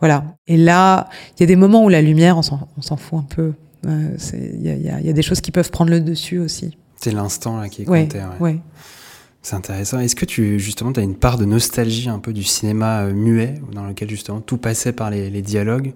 Voilà. 0.00 0.24
Et 0.46 0.56
là, 0.56 1.08
il 1.36 1.40
y 1.40 1.42
a 1.42 1.46
des 1.46 1.56
moments 1.56 1.84
où 1.84 1.88
la 1.88 2.02
lumière, 2.02 2.36
on 2.38 2.42
s'en, 2.42 2.96
fout 2.96 3.18
un 3.18 3.26
peu. 3.28 3.52
Euh, 3.86 4.16
Il 4.32 4.62
y, 4.62 4.70
a, 4.70 4.74
il 4.74 4.82
y 4.82 4.88
a- 4.90 5.00
il 5.00 5.06
y 5.06 5.10
a 5.10 5.12
des 5.12 5.22
choses 5.22 5.40
qui 5.40 5.50
peuvent 5.50 5.70
prendre 5.70 5.90
le 5.90 6.00
dessus 6.00 6.38
aussi. 6.38 6.76
C'est 6.96 7.10
l'instant 7.12 7.60
qui 7.68 7.82
est 7.82 7.88
Ouais, 7.88 8.02
compté. 8.04 8.18
ouais. 8.18 8.24
ouais. 8.40 8.58
C'est 9.44 9.56
intéressant. 9.56 10.00
Est-ce 10.00 10.16
que 10.16 10.24
tu 10.24 10.58
justement 10.58 10.90
tu 10.94 11.00
as 11.00 11.02
une 11.02 11.16
part 11.16 11.36
de 11.36 11.44
nostalgie 11.44 12.08
un 12.08 12.18
peu 12.18 12.32
du 12.32 12.42
cinéma 12.42 13.02
euh, 13.02 13.12
muet 13.12 13.56
dans 13.72 13.84
lequel 13.86 14.08
justement 14.08 14.40
tout 14.40 14.56
passait 14.56 14.94
par 14.94 15.10
les, 15.10 15.28
les 15.28 15.42
dialogues? 15.42 15.92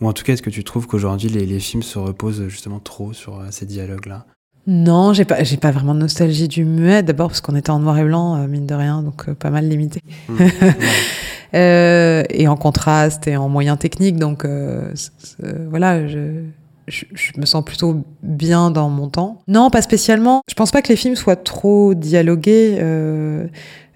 Ou 0.00 0.08
en 0.08 0.12
tout 0.12 0.22
cas 0.22 0.34
est-ce 0.34 0.42
que 0.42 0.50
tu 0.50 0.62
trouves 0.62 0.86
qu'aujourd'hui 0.86 1.28
les, 1.28 1.44
les 1.44 1.58
films 1.58 1.82
se 1.82 1.98
reposent 1.98 2.46
justement 2.46 2.78
trop 2.78 3.12
sur 3.12 3.40
euh, 3.40 3.46
ces 3.50 3.66
dialogues 3.66 4.06
là 4.06 4.24
Non, 4.68 5.12
j'ai 5.12 5.24
pas, 5.24 5.42
j'ai 5.42 5.56
pas 5.56 5.72
vraiment 5.72 5.96
de 5.96 5.98
nostalgie 5.98 6.46
du 6.46 6.64
muet. 6.64 7.02
D'abord 7.02 7.26
parce 7.26 7.40
qu'on 7.40 7.56
était 7.56 7.70
en 7.70 7.80
noir 7.80 7.98
et 7.98 8.04
blanc, 8.04 8.36
euh, 8.36 8.46
mine 8.46 8.66
de 8.66 8.74
rien, 8.74 9.02
donc 9.02 9.28
euh, 9.28 9.34
pas 9.34 9.50
mal 9.50 9.68
limité. 9.68 10.00
Euh, 11.54 12.22
et 12.30 12.48
en 12.48 12.56
contraste 12.56 13.28
et 13.28 13.36
en 13.36 13.50
moyens 13.50 13.78
techniques, 13.78 14.16
donc 14.16 14.46
voilà, 15.68 16.08
je, 16.08 16.44
je, 16.88 17.04
je 17.14 17.32
me 17.38 17.46
sens 17.46 17.64
plutôt 17.64 18.02
bien 18.22 18.70
dans 18.70 18.88
mon 18.88 19.08
temps. 19.08 19.40
Non, 19.48 19.70
pas 19.70 19.82
spécialement. 19.82 20.42
Je 20.48 20.54
pense 20.54 20.70
pas 20.70 20.82
que 20.82 20.88
les 20.88 20.96
films 20.96 21.16
soient 21.16 21.36
trop 21.36 21.94
dialogués. 21.94 22.76
euh, 22.80 23.46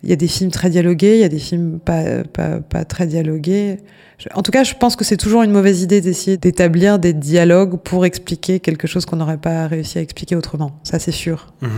Il 0.02 0.10
y 0.10 0.12
a 0.12 0.16
des 0.16 0.28
films 0.28 0.50
très 0.50 0.70
dialogués, 0.70 1.14
il 1.16 1.20
y 1.20 1.24
a 1.24 1.28
des 1.28 1.38
films 1.40 1.78
pas, 1.80 2.22
pas, 2.32 2.60
pas 2.60 2.84
très 2.84 3.06
dialogués. 3.06 3.78
Je- 4.18 4.28
en 4.34 4.42
tout 4.42 4.50
cas, 4.52 4.62
je 4.64 4.74
pense 4.74 4.94
que 4.96 5.04
c'est 5.04 5.16
toujours 5.16 5.42
une 5.42 5.50
mauvaise 5.50 5.82
idée 5.82 6.00
d'essayer 6.00 6.36
d'établir 6.36 6.98
des 6.98 7.12
dialogues 7.12 7.76
pour 7.82 8.06
expliquer 8.06 8.60
quelque 8.60 8.86
chose 8.86 9.04
qu'on 9.04 9.16
n'aurait 9.16 9.36
pas 9.38 9.66
réussi 9.66 9.98
à 9.98 10.00
expliquer 10.02 10.36
autrement. 10.36 10.78
Ça, 10.84 10.98
c'est 10.98 11.10
sûr. 11.12 11.52
Mhm. 11.62 11.70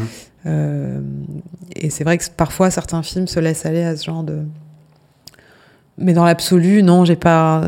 Euh, 0.46 1.00
et 1.74 1.90
c'est 1.90 2.04
vrai 2.04 2.16
que 2.18 2.24
parfois 2.36 2.70
certains 2.70 3.02
films 3.02 3.26
se 3.26 3.40
laissent 3.40 3.66
aller 3.66 3.82
à 3.82 3.96
ce 3.96 4.04
genre 4.04 4.22
de. 4.22 4.42
Mais 6.00 6.12
dans 6.12 6.24
l'absolu, 6.24 6.82
non, 6.82 7.04
j'ai 7.04 7.16
pas. 7.16 7.62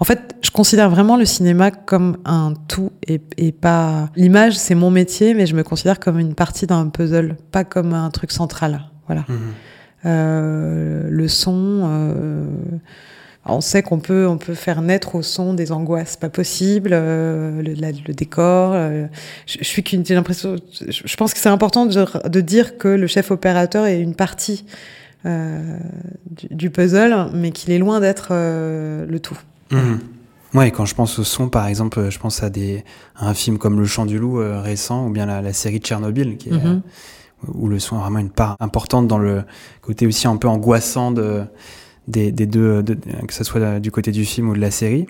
En 0.00 0.04
fait, 0.04 0.34
je 0.42 0.50
considère 0.50 0.88
vraiment 0.88 1.16
le 1.16 1.24
cinéma 1.26 1.70
comme 1.70 2.16
un 2.24 2.54
tout 2.68 2.90
et, 3.06 3.20
et 3.36 3.52
pas. 3.52 4.08
L'image, 4.16 4.54
c'est 4.56 4.74
mon 4.74 4.90
métier, 4.90 5.34
mais 5.34 5.46
je 5.46 5.54
me 5.54 5.62
considère 5.62 6.00
comme 6.00 6.18
une 6.18 6.34
partie 6.34 6.66
d'un 6.66 6.88
puzzle, 6.88 7.36
pas 7.52 7.64
comme 7.64 7.92
un 7.92 8.10
truc 8.10 8.32
central. 8.32 8.80
Voilà. 9.06 9.24
Mhm. 9.28 9.36
Euh, 10.06 11.08
le 11.10 11.28
son, 11.28 11.80
euh, 11.84 12.44
on 13.46 13.60
sait 13.60 13.82
qu'on 13.82 13.98
peut, 14.00 14.26
on 14.26 14.38
peut 14.38 14.54
faire 14.54 14.82
naître 14.82 15.14
au 15.14 15.22
son 15.22 15.54
des 15.54 15.72
angoisses 15.72 16.16
pas 16.16 16.28
possibles, 16.30 16.90
euh, 16.92 17.62
le, 17.62 17.74
la- 17.74 17.90
le 17.92 18.14
décor. 18.14 18.72
euh, 18.74 19.06
je, 19.46 19.58
je 19.60 19.64
suis 19.64 19.82
qu'une, 19.82 20.04
j'ai 20.04 20.14
l'impression, 20.14 20.56
je, 20.88 21.02
je 21.04 21.16
pense 21.16 21.32
que 21.34 21.40
c'est 21.40 21.48
important 21.48 21.86
de, 21.86 22.28
de 22.28 22.40
dire 22.40 22.76
que 22.78 22.88
le 22.88 23.06
chef 23.06 23.30
opérateur 23.30 23.86
est 23.86 24.00
une 24.00 24.14
partie 24.14 24.64
du, 25.24 26.46
du 26.50 26.70
puzzle, 26.70 27.28
mais 27.34 27.50
qu'il 27.50 27.72
est 27.72 27.78
loin 27.78 28.00
d'être 28.00 28.28
euh, 28.32 29.06
le 29.06 29.20
tout. 29.20 29.38
Mhm. 29.70 29.98
Ouais, 30.54 30.70
quand 30.70 30.84
je 30.84 30.94
pense 30.94 31.18
au 31.18 31.24
son, 31.24 31.48
par 31.48 31.66
exemple, 31.66 31.98
euh, 31.98 32.10
je 32.10 32.18
pense 32.20 32.42
à, 32.42 32.50
des, 32.50 32.84
à 33.16 33.28
un 33.28 33.34
film 33.34 33.58
comme 33.58 33.80
Le 33.80 33.86
Chant 33.86 34.06
du 34.06 34.18
Loup 34.18 34.38
euh, 34.40 34.60
récent, 34.60 35.06
ou 35.06 35.10
bien 35.10 35.26
la, 35.26 35.42
la 35.42 35.52
série 35.52 35.78
Tchernobyl, 35.78 36.36
qui 36.36 36.50
est, 36.50 36.52
Mhm. 36.52 36.60
euh, 36.64 37.48
où 37.52 37.68
le 37.68 37.78
son 37.80 37.96
a 37.98 38.00
vraiment 38.02 38.20
une 38.20 38.30
part 38.30 38.56
importante 38.60 39.08
dans 39.08 39.18
le 39.18 39.42
côté 39.82 40.06
aussi 40.06 40.28
un 40.28 40.36
peu 40.36 40.46
angoissant 40.48 41.10
de, 41.10 41.42
des, 42.06 42.30
des 42.32 42.46
deux, 42.46 42.82
de- 42.82 42.94
que 43.26 43.34
ce 43.34 43.42
soit 43.44 43.80
du 43.80 43.90
côté 43.90 44.12
du 44.12 44.24
film 44.24 44.48
ou 44.50 44.54
de 44.54 44.60
la 44.60 44.70
série. 44.70 45.06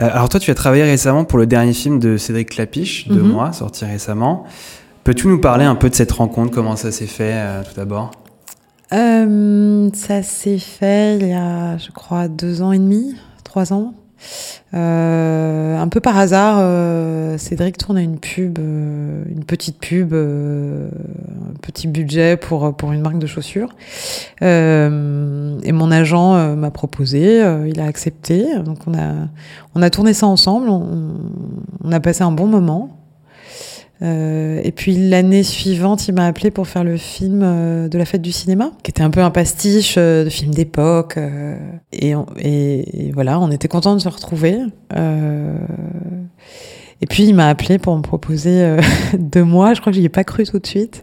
Euh, 0.00 0.08
alors 0.12 0.28
toi, 0.28 0.40
tu 0.40 0.50
as 0.50 0.54
travaillé 0.54 0.82
récemment 0.82 1.24
pour 1.24 1.38
le 1.38 1.46
dernier 1.46 1.72
film 1.74 1.98
de 2.00 2.16
Cédric 2.16 2.50
Clapiche, 2.50 3.06
Deux 3.08 3.22
Mhm. 3.22 3.28
mois, 3.28 3.52
sorti 3.52 3.84
récemment. 3.84 4.44
Peux-tu 5.04 5.28
nous 5.28 5.38
parler 5.40 5.64
un 5.64 5.74
peu 5.76 5.88
de 5.90 5.94
cette 5.94 6.12
rencontre, 6.12 6.50
comment 6.52 6.76
ça 6.76 6.90
s'est 6.92 7.06
fait 7.06 7.32
euh, 7.34 7.62
tout 7.62 7.74
d'abord? 7.76 8.10
Euh, 8.92 9.88
ça 9.94 10.22
s'est 10.22 10.58
fait 10.58 11.18
il 11.18 11.28
y 11.28 11.32
a, 11.32 11.78
je 11.78 11.90
crois, 11.90 12.28
deux 12.28 12.62
ans 12.62 12.72
et 12.72 12.78
demi, 12.78 13.16
trois 13.44 13.72
ans. 13.72 13.94
Euh, 14.74 15.76
un 15.76 15.88
peu 15.88 16.00
par 16.00 16.16
hasard, 16.16 16.58
euh, 16.60 17.36
Cédric 17.38 17.76
tournait 17.76 18.04
une 18.04 18.18
pub, 18.18 18.58
euh, 18.58 19.24
une 19.28 19.44
petite 19.44 19.78
pub, 19.78 20.12
euh, 20.12 20.88
un 21.50 21.58
petit 21.60 21.88
budget 21.88 22.36
pour 22.36 22.76
pour 22.76 22.92
une 22.92 23.00
marque 23.00 23.18
de 23.18 23.26
chaussures. 23.26 23.74
Euh, 24.42 25.58
et 25.64 25.72
mon 25.72 25.90
agent 25.90 26.54
m'a 26.56 26.70
proposé, 26.70 27.42
il 27.66 27.80
a 27.80 27.86
accepté. 27.86 28.58
Donc 28.60 28.78
on 28.86 28.94
a 28.94 29.28
on 29.74 29.82
a 29.82 29.90
tourné 29.90 30.12
ça 30.12 30.26
ensemble. 30.26 30.68
On 30.70 31.90
a 31.92 32.00
passé 32.00 32.22
un 32.22 32.32
bon 32.32 32.46
moment. 32.46 33.01
Euh, 34.02 34.60
et 34.64 34.72
puis 34.72 34.96
l'année 35.08 35.44
suivante, 35.44 36.08
il 36.08 36.14
m'a 36.14 36.26
appelé 36.26 36.50
pour 36.50 36.66
faire 36.66 36.82
le 36.82 36.96
film 36.96 37.40
euh, 37.44 37.86
de 37.88 37.96
la 37.98 38.04
fête 38.04 38.20
du 38.22 38.32
cinéma, 38.32 38.72
qui 38.82 38.90
était 38.90 39.02
un 39.02 39.10
peu 39.10 39.20
un 39.22 39.30
pastiche 39.30 39.94
euh, 39.96 40.24
de 40.24 40.28
film 40.28 40.52
d'époque. 40.52 41.18
et, 41.92 42.14
on- 42.16 42.26
et, 42.38 43.06
et 43.06 43.12
voilà, 43.12 43.38
on 43.38 43.50
était 43.52 43.68
contents 43.68 43.94
de 43.94 44.00
se 44.00 44.08
retrouver. 44.08 44.58
Et 47.00 47.06
puis 47.06 47.24
il 47.24 47.34
m'a 47.34 47.48
appelé 47.48 47.78
pour 47.78 47.96
me 47.96 48.02
proposer 48.02 48.76
deux 49.18 49.44
mois. 49.44 49.74
Je 49.74 49.80
crois 49.80 49.92
que 49.92 49.98
j'y 49.98 50.04
ai 50.04 50.08
pas 50.08 50.24
cru 50.24 50.44
tout 50.44 50.58
de 50.58 50.66
suite. 50.66 51.02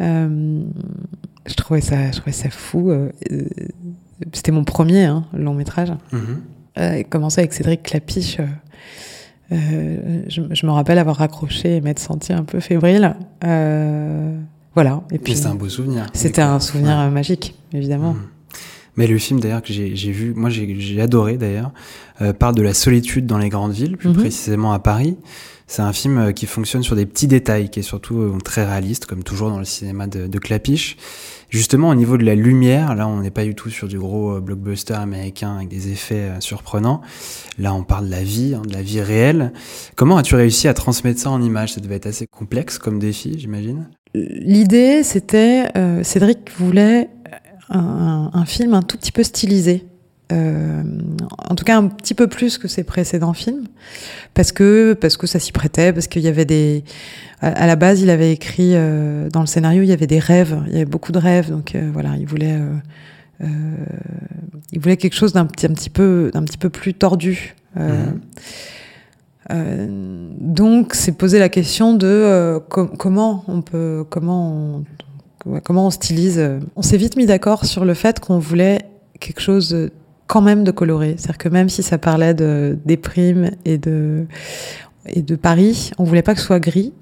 Je 0.00 1.54
trouvais 1.56 1.80
ça, 1.80 2.10
je 2.12 2.16
trouvais 2.16 2.32
ça 2.32 2.50
fou. 2.50 2.92
C'était 4.32 4.52
mon 4.52 4.64
premier 4.64 5.04
hein, 5.04 5.24
long 5.32 5.54
métrage. 5.54 5.92
Commencé 7.10 7.40
avec 7.40 7.52
Cédric 7.52 7.82
Clapiche. 7.84 8.38
Euh, 9.52 10.22
je, 10.28 10.42
je 10.50 10.66
me 10.66 10.72
rappelle 10.72 10.98
avoir 10.98 11.16
raccroché 11.16 11.76
et 11.76 11.80
m'être 11.80 11.98
senti 12.00 12.32
un 12.32 12.42
peu 12.44 12.60
fébrile. 12.60 13.14
Euh, 13.44 14.36
voilà. 14.74 15.02
Et 15.10 15.18
puis 15.18 15.34
c'était 15.36 15.48
un 15.48 15.54
beau 15.54 15.68
souvenir. 15.68 16.06
c'était 16.12 16.42
un 16.42 16.60
souvenir 16.60 16.96
Ouais. 16.98 17.10
magique, 17.10 17.54
évidemment. 17.72 18.14
Mhm. 18.14 18.20
Mais 18.98 19.06
le 19.06 19.18
film 19.18 19.40
d'ailleurs 19.40 19.62
que 19.62 19.72
j'ai 19.74 20.10
vu, 20.12 20.32
moi 20.34 20.48
j'ai 20.48 20.74
j'ai 20.80 21.00
adoré 21.02 21.36
d'ailleurs, 21.36 21.70
euh, 22.22 22.32
parle 22.32 22.54
de 22.54 22.62
la 22.62 22.72
solitude 22.74 23.26
dans 23.26 23.36
les 23.38 23.50
grandes 23.50 23.72
villes, 23.72 23.96
plus 23.98 24.08
Mhm. 24.08 24.16
précisément 24.16 24.72
à 24.72 24.78
Paris. 24.78 25.16
C'est 25.68 25.82
un 25.82 25.92
film 25.92 26.18
euh, 26.18 26.32
qui 26.32 26.46
fonctionne 26.46 26.84
sur 26.84 26.94
des 26.94 27.06
petits 27.06 27.26
détails, 27.26 27.70
qui 27.70 27.80
est 27.80 27.82
surtout 27.82 28.20
euh, 28.20 28.38
très 28.44 28.64
réaliste, 28.64 29.06
comme 29.06 29.24
toujours 29.24 29.50
dans 29.50 29.58
le 29.58 29.64
cinéma 29.64 30.06
de, 30.06 30.38
Clapiche. 30.38 30.96
Justement, 31.50 31.88
au 31.88 31.94
niveau 31.94 32.16
de 32.16 32.24
la 32.24 32.36
lumière, 32.36 32.94
là 32.94 33.08
on 33.08 33.20
n'est 33.20 33.32
pas 33.32 33.44
du 33.44 33.54
tout 33.54 33.70
sur 33.70 33.88
du 33.88 33.98
gros 33.98 34.36
euh, 34.36 34.40
blockbuster 34.40 34.94
américain 34.94 35.56
avec 35.56 35.68
des 35.68 35.90
effets 35.90 36.30
surprenants. 36.40 37.00
Là 37.58 37.74
on 37.74 37.82
parle 37.82 38.06
de 38.06 38.10
la 38.12 38.22
vie, 38.22 38.54
hein, 38.54 38.62
de 38.64 38.72
la 38.72 38.82
vie 38.82 39.00
réelle. 39.00 39.52
Comment 39.96 40.18
as-tu 40.18 40.36
réussi 40.36 40.68
à 40.68 40.74
transmettre 40.74 41.20
ça 41.20 41.30
en 41.30 41.42
images? 41.42 41.74
Ça 41.74 41.80
devait 41.80 41.96
être 41.96 42.06
assez 42.06 42.26
complexe 42.26 42.78
comme 42.78 42.98
défi, 43.00 43.36
j'imagine. 43.38 43.88
L'idée, 44.14 45.02
c'était, 45.02 45.70
Cédric 46.02 46.50
voulait 46.58 47.10
un 47.68 48.44
film 48.46 48.72
un 48.74 48.82
tout 48.82 48.96
petit 48.96 49.12
peu 49.12 49.22
stylisé. 49.22 49.84
Euh, 50.32 50.82
en 51.48 51.54
tout 51.54 51.64
cas, 51.64 51.76
un 51.76 51.86
petit 51.86 52.14
peu 52.14 52.26
plus 52.26 52.58
que 52.58 52.66
ses 52.66 52.82
précédents 52.82 53.32
films, 53.32 53.66
parce 54.34 54.50
que 54.50 54.94
parce 54.94 55.16
que 55.16 55.26
ça 55.28 55.38
s'y 55.38 55.52
prêtait, 55.52 55.92
parce 55.92 56.08
qu'il 56.08 56.22
y 56.22 56.28
avait 56.28 56.44
des. 56.44 56.82
À, 57.40 57.48
à 57.48 57.66
la 57.68 57.76
base, 57.76 58.00
il 58.00 58.10
avait 58.10 58.32
écrit 58.32 58.72
euh, 58.74 59.28
dans 59.30 59.40
le 59.40 59.46
scénario, 59.46 59.82
il 59.82 59.88
y 59.88 59.92
avait 59.92 60.08
des 60.08 60.18
rêves, 60.18 60.60
il 60.66 60.72
y 60.72 60.76
avait 60.76 60.84
beaucoup 60.84 61.12
de 61.12 61.18
rêves, 61.18 61.50
donc 61.50 61.74
euh, 61.76 61.90
voilà, 61.92 62.16
il 62.18 62.26
voulait. 62.26 62.56
il 64.72 64.80
voulait 64.80 64.96
quelque 64.96 65.14
chose 65.14 65.32
d'un 65.32 65.46
petit, 65.46 65.66
un 65.66 65.74
petit 65.74 65.90
peu, 65.90 66.30
d'un 66.34 66.42
petit 66.44 66.58
peu 66.58 66.70
plus 66.70 66.94
tordu. 66.94 67.54
Mhm. 67.76 68.18
donc, 70.40 70.94
c'est 70.94 71.12
poser 71.12 71.38
la 71.38 71.48
question 71.48 71.94
de 71.94 72.58
co- 72.68 72.86
comment 72.86 73.44
on 73.46 73.62
peut, 73.62 74.04
comment 74.10 74.84
on, 75.46 75.60
comment 75.60 75.86
on 75.86 75.90
stylise. 75.90 76.42
On 76.74 76.82
s'est 76.82 76.96
vite 76.96 77.16
mis 77.16 77.26
d'accord 77.26 77.64
sur 77.64 77.84
le 77.84 77.94
fait 77.94 78.18
qu'on 78.18 78.38
voulait 78.38 78.80
quelque 79.20 79.40
chose 79.40 79.68
de- 79.68 79.92
quand 80.26 80.42
même 80.42 80.64
de 80.64 80.70
coloré. 80.70 81.14
C'est-à-dire 81.16 81.38
que 81.38 81.48
même 81.48 81.68
si 81.68 81.82
ça 81.82 81.98
parlait 81.98 82.34
de 82.34 82.76
des 82.84 82.96
primes 82.96 83.50
et 83.64 83.78
de 83.78 84.26
et 85.08 85.22
de 85.22 85.36
Paris, 85.36 85.92
on 85.98 86.04
voulait 86.04 86.22
pas 86.22 86.34
que 86.34 86.40
ce 86.40 86.46
soit 86.46 86.60
gris. 86.60 86.92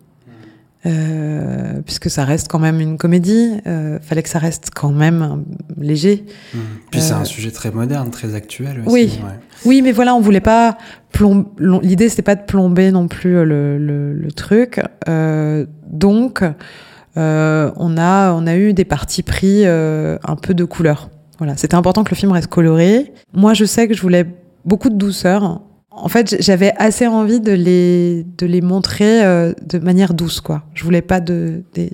Euh, 0.86 1.80
puisque 1.86 2.10
ça 2.10 2.26
reste 2.26 2.48
quand 2.48 2.58
même 2.58 2.78
une 2.78 2.98
comédie, 2.98 3.52
euh, 3.66 3.98
fallait 4.02 4.22
que 4.22 4.28
ça 4.28 4.38
reste 4.38 4.68
quand 4.74 4.92
même 4.92 5.22
euh, 5.22 5.82
léger. 5.82 6.26
Mhm. 6.52 6.60
Puis 6.90 7.00
c'est 7.00 7.14
Euh, 7.14 7.20
un 7.20 7.24
sujet 7.24 7.50
très 7.50 7.70
moderne, 7.70 8.10
très 8.10 8.34
actuel 8.34 8.82
aussi. 8.84 8.92
Oui. 8.92 9.20
ouais. 9.24 9.30
Oui, 9.64 9.80
mais 9.80 9.92
voilà, 9.92 10.14
on 10.14 10.20
voulait 10.20 10.42
pas 10.42 10.76
plomb... 11.10 11.46
L'idée, 11.58 12.10
c'était 12.10 12.20
pas 12.20 12.34
de 12.34 12.42
plomber 12.44 12.90
non 12.90 13.08
plus 13.08 13.34
euh, 13.38 13.44
le, 13.44 13.78
le, 13.78 14.12
le 14.12 14.30
truc. 14.32 14.78
Euh, 15.08 15.64
donc, 15.86 16.42
euh, 17.16 17.70
on 17.76 17.96
a 17.96 18.32
on 18.34 18.46
a 18.46 18.54
eu 18.56 18.74
des 18.74 18.84
partis 18.84 19.22
pris 19.22 19.62
euh, 19.64 20.18
un 20.22 20.36
peu 20.36 20.52
de 20.52 20.64
couleur. 20.64 21.08
Voilà, 21.38 21.56
c'était 21.56 21.74
important 21.74 22.04
que 22.04 22.10
le 22.10 22.16
film 22.16 22.32
reste 22.32 22.48
coloré. 22.48 23.12
Moi, 23.32 23.54
je 23.54 23.64
sais 23.64 23.88
que 23.88 23.94
je 23.94 24.02
voulais 24.02 24.26
beaucoup 24.64 24.88
de 24.90 24.96
douceur. 24.96 25.60
En 25.90 26.08
fait, 26.08 26.36
j'avais 26.40 26.72
assez 26.76 27.06
envie 27.06 27.40
de 27.40 27.52
les 27.52 28.24
de 28.38 28.46
les 28.46 28.60
montrer 28.60 29.24
euh, 29.24 29.52
de 29.66 29.78
manière 29.78 30.14
douce, 30.14 30.40
quoi. 30.40 30.62
Je 30.74 30.82
voulais 30.84 31.02
pas 31.02 31.20
de 31.20 31.62
des... 31.74 31.90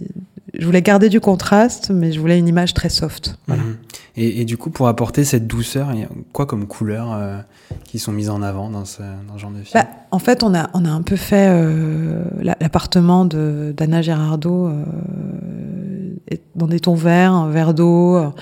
je 0.59 0.65
voulais 0.65 0.83
garder 0.83 1.09
du 1.09 1.21
contraste, 1.21 1.91
mais 1.91 2.13
je 2.13 2.21
voulais 2.21 2.39
une 2.39 2.49
image 2.49 2.73
très 2.75 2.89
soft. 2.89 3.37
Voilà. 3.47 3.63
Mhm. 3.63 3.77
Et, 4.17 4.41
et 4.41 4.45
du 4.45 4.57
coup, 4.57 4.71
pour 4.71 4.89
apporter 4.89 5.25
cette 5.25 5.47
douceur, 5.47 5.91
il 5.93 6.01
y 6.01 6.03
a 6.03 6.09
quoi 6.33 6.45
comme 6.47 6.67
couleurs 6.67 7.13
euh, 7.13 7.39
qui 7.85 7.99
sont 7.99 8.11
mises 8.13 8.29
en 8.31 8.43
avant 8.43 8.69
dans 8.69 8.85
ce, 8.85 9.01
dans 9.29 9.35
ce 9.37 9.39
genre 9.39 9.51
de 9.53 9.63
film? 9.63 9.71
Bah, 9.75 9.87
en 10.11 10.19
fait, 10.19 10.43
on 10.43 10.55
a, 10.55 10.69
on 10.75 10.85
a 10.85 10.91
un 10.91 11.03
peu 11.03 11.17
fait 11.17 11.47
euh, 11.51 12.25
la- 12.43 12.57
l'appartement 12.61 13.25
de- 13.25 13.73
d'Anna 13.77 14.03
Girardot 14.03 14.67
euh, 14.69 14.85
dans 16.57 16.67
des 16.67 16.81
tons 16.81 16.95
verts, 16.95 17.33
un 17.33 17.51
verre 17.51 17.73
d'eau. 17.75 18.33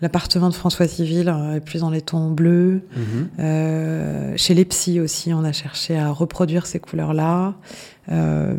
L'appartement 0.00 0.48
de 0.48 0.54
François 0.54 0.86
Civil 0.86 1.28
euh, 1.28 1.56
est 1.56 1.60
plus 1.60 1.80
dans 1.80 1.90
les 1.90 2.00
tons 2.02 2.30
bleus. 2.30 2.82
Mhm. 2.96 3.28
Euh, 3.40 4.32
chez 4.36 4.54
les 4.54 4.64
psys 4.64 5.00
aussi, 5.00 5.34
on 5.34 5.42
a 5.44 5.52
cherché 5.52 5.98
à 5.98 6.10
reproduire 6.10 6.66
ces 6.66 6.78
couleurs-là. 6.78 7.54
Euh, 8.10 8.54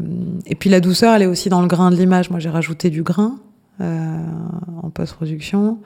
et 0.45 0.55
puis 0.55 0.69
la 0.69 0.79
douceur, 0.81 1.15
elle 1.15 1.21
est 1.21 1.27
aussi 1.27 1.47
dans 1.49 1.61
le 1.61 1.67
grain 1.67 1.91
de 1.91 1.95
l'image. 1.95 2.29
Moi, 2.29 2.39
j'ai 2.39 2.49
rajouté 2.49 2.89
du 2.89 3.03
grain 3.03 3.37
euh, 3.79 4.17
en 4.83 4.89
post-production. 4.89 5.77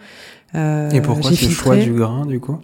Et 0.55 1.01
pourquoi 1.01 1.31
ce 1.31 1.35
choix 1.49 1.75
filtré. 1.75 1.83
du 1.83 1.93
grain, 1.93 2.25
du 2.25 2.39
coup? 2.39 2.57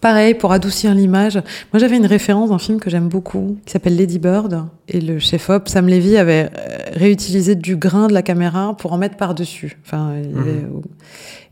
Pareil, 0.00 0.34
pour 0.34 0.52
adoucir 0.52 0.94
l'image. 0.94 1.36
Moi, 1.72 1.80
j'avais 1.80 1.96
une 1.96 2.06
référence 2.06 2.50
d'un 2.50 2.58
film 2.58 2.78
que 2.80 2.90
j'aime 2.90 3.08
beaucoup, 3.08 3.56
qui 3.64 3.72
s'appelle 3.72 3.96
Lady 3.96 4.18
Bird. 4.18 4.64
Et 4.88 5.00
le 5.00 5.18
chef-op, 5.18 5.68
Sam 5.68 5.88
Levy, 5.88 6.18
avait 6.18 6.50
réutilisé 6.92 7.54
du 7.54 7.76
grain 7.76 8.06
de 8.06 8.12
la 8.12 8.20
caméra 8.22 8.76
pour 8.76 8.92
en 8.92 8.98
mettre 8.98 9.16
par-dessus. 9.16 9.78
Enfin, 9.86 10.12
il 10.22 10.30
y 10.30 10.38
avait- 10.38 10.66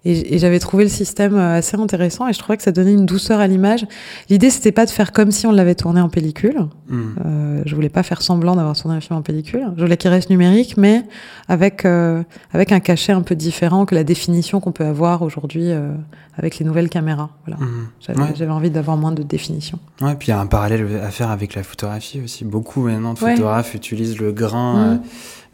Et, 0.05 0.35
et 0.35 0.39
j'avais 0.39 0.59
trouvé 0.59 0.85
le 0.85 0.91
système 0.91 1.35
euh, 1.35 1.57
assez 1.59 1.77
intéressant 1.77 2.29
et 2.29 2.33
je 2.33 2.39
trouvais 2.39 2.57
que 2.59 2.63
ça 2.63 2.73
donnait 2.73 2.93
une 2.93 3.07
douceur 3.07 3.41
à 3.41 3.47
l'image. 3.47 3.87
L'idée, 4.29 4.51
c'était 4.51 4.73
pas 4.73 4.85
de 4.85 4.91
faire 4.91 5.13
comme 5.13 5.31
si 5.31 5.47
on 5.47 5.53
l'avait 5.53 5.75
tourné 5.75 6.01
en 6.01 6.09
pellicule. 6.11 6.67
Mhm. 6.89 7.15
Euh, 7.25 7.63
je 7.65 7.75
voulais 7.75 7.89
pas 7.89 8.03
faire 8.03 8.21
semblant 8.21 8.55
d'avoir 8.57 8.77
tourné 8.77 8.97
un 8.97 9.01
film 9.01 9.19
en 9.19 9.23
pellicule. 9.23 9.67
Je 9.77 9.83
voulais 9.83 9.97
qu'il 9.97 10.11
reste 10.11 10.29
numérique, 10.31 10.77
mais 10.77 11.03
avec 11.49 11.85
euh, 11.85 12.23
avec 12.53 12.71
un 12.73 12.81
cachet 12.81 13.13
un 13.13 13.23
peu 13.23 13.35
différent 13.35 13.87
que 13.87 13.95
la 13.95 14.05
définition 14.05 14.61
qu'on 14.61 14.73
peut 14.73 14.85
avoir 14.85 15.23
aujourd'hui 15.23 15.71
euh, 15.71 15.93
avec 16.37 16.59
les 16.59 16.67
nouvelles 16.67 16.89
caméras. 16.91 17.31
Voilà. 17.47 17.61
Mhm. 17.63 17.87
J'avais 18.01 18.21
Ouais. 18.21 18.29
j'avais 18.37 18.51
envie 18.53 18.71
d'avoir 18.71 18.97
moins 18.97 19.13
de 19.13 19.23
définition. 19.23 19.79
Ouais, 20.03 20.15
puis 20.17 20.29
il 20.29 20.31
y 20.33 20.35
a 20.35 20.41
un 20.41 20.47
parallèle 20.47 20.87
à 21.03 21.11
faire 21.11 21.31
avec 21.31 21.55
la 21.55 21.63
photographie 21.63 22.21
aussi. 22.23 22.45
Beaucoup 22.45 22.83
maintenant 22.83 23.15
de 23.15 23.21
Ouais. 23.21 23.33
photographes 23.33 23.75
utilisent 23.75 24.19
le 24.19 24.33
grain, 24.33 24.95
Mhm. 24.97 25.01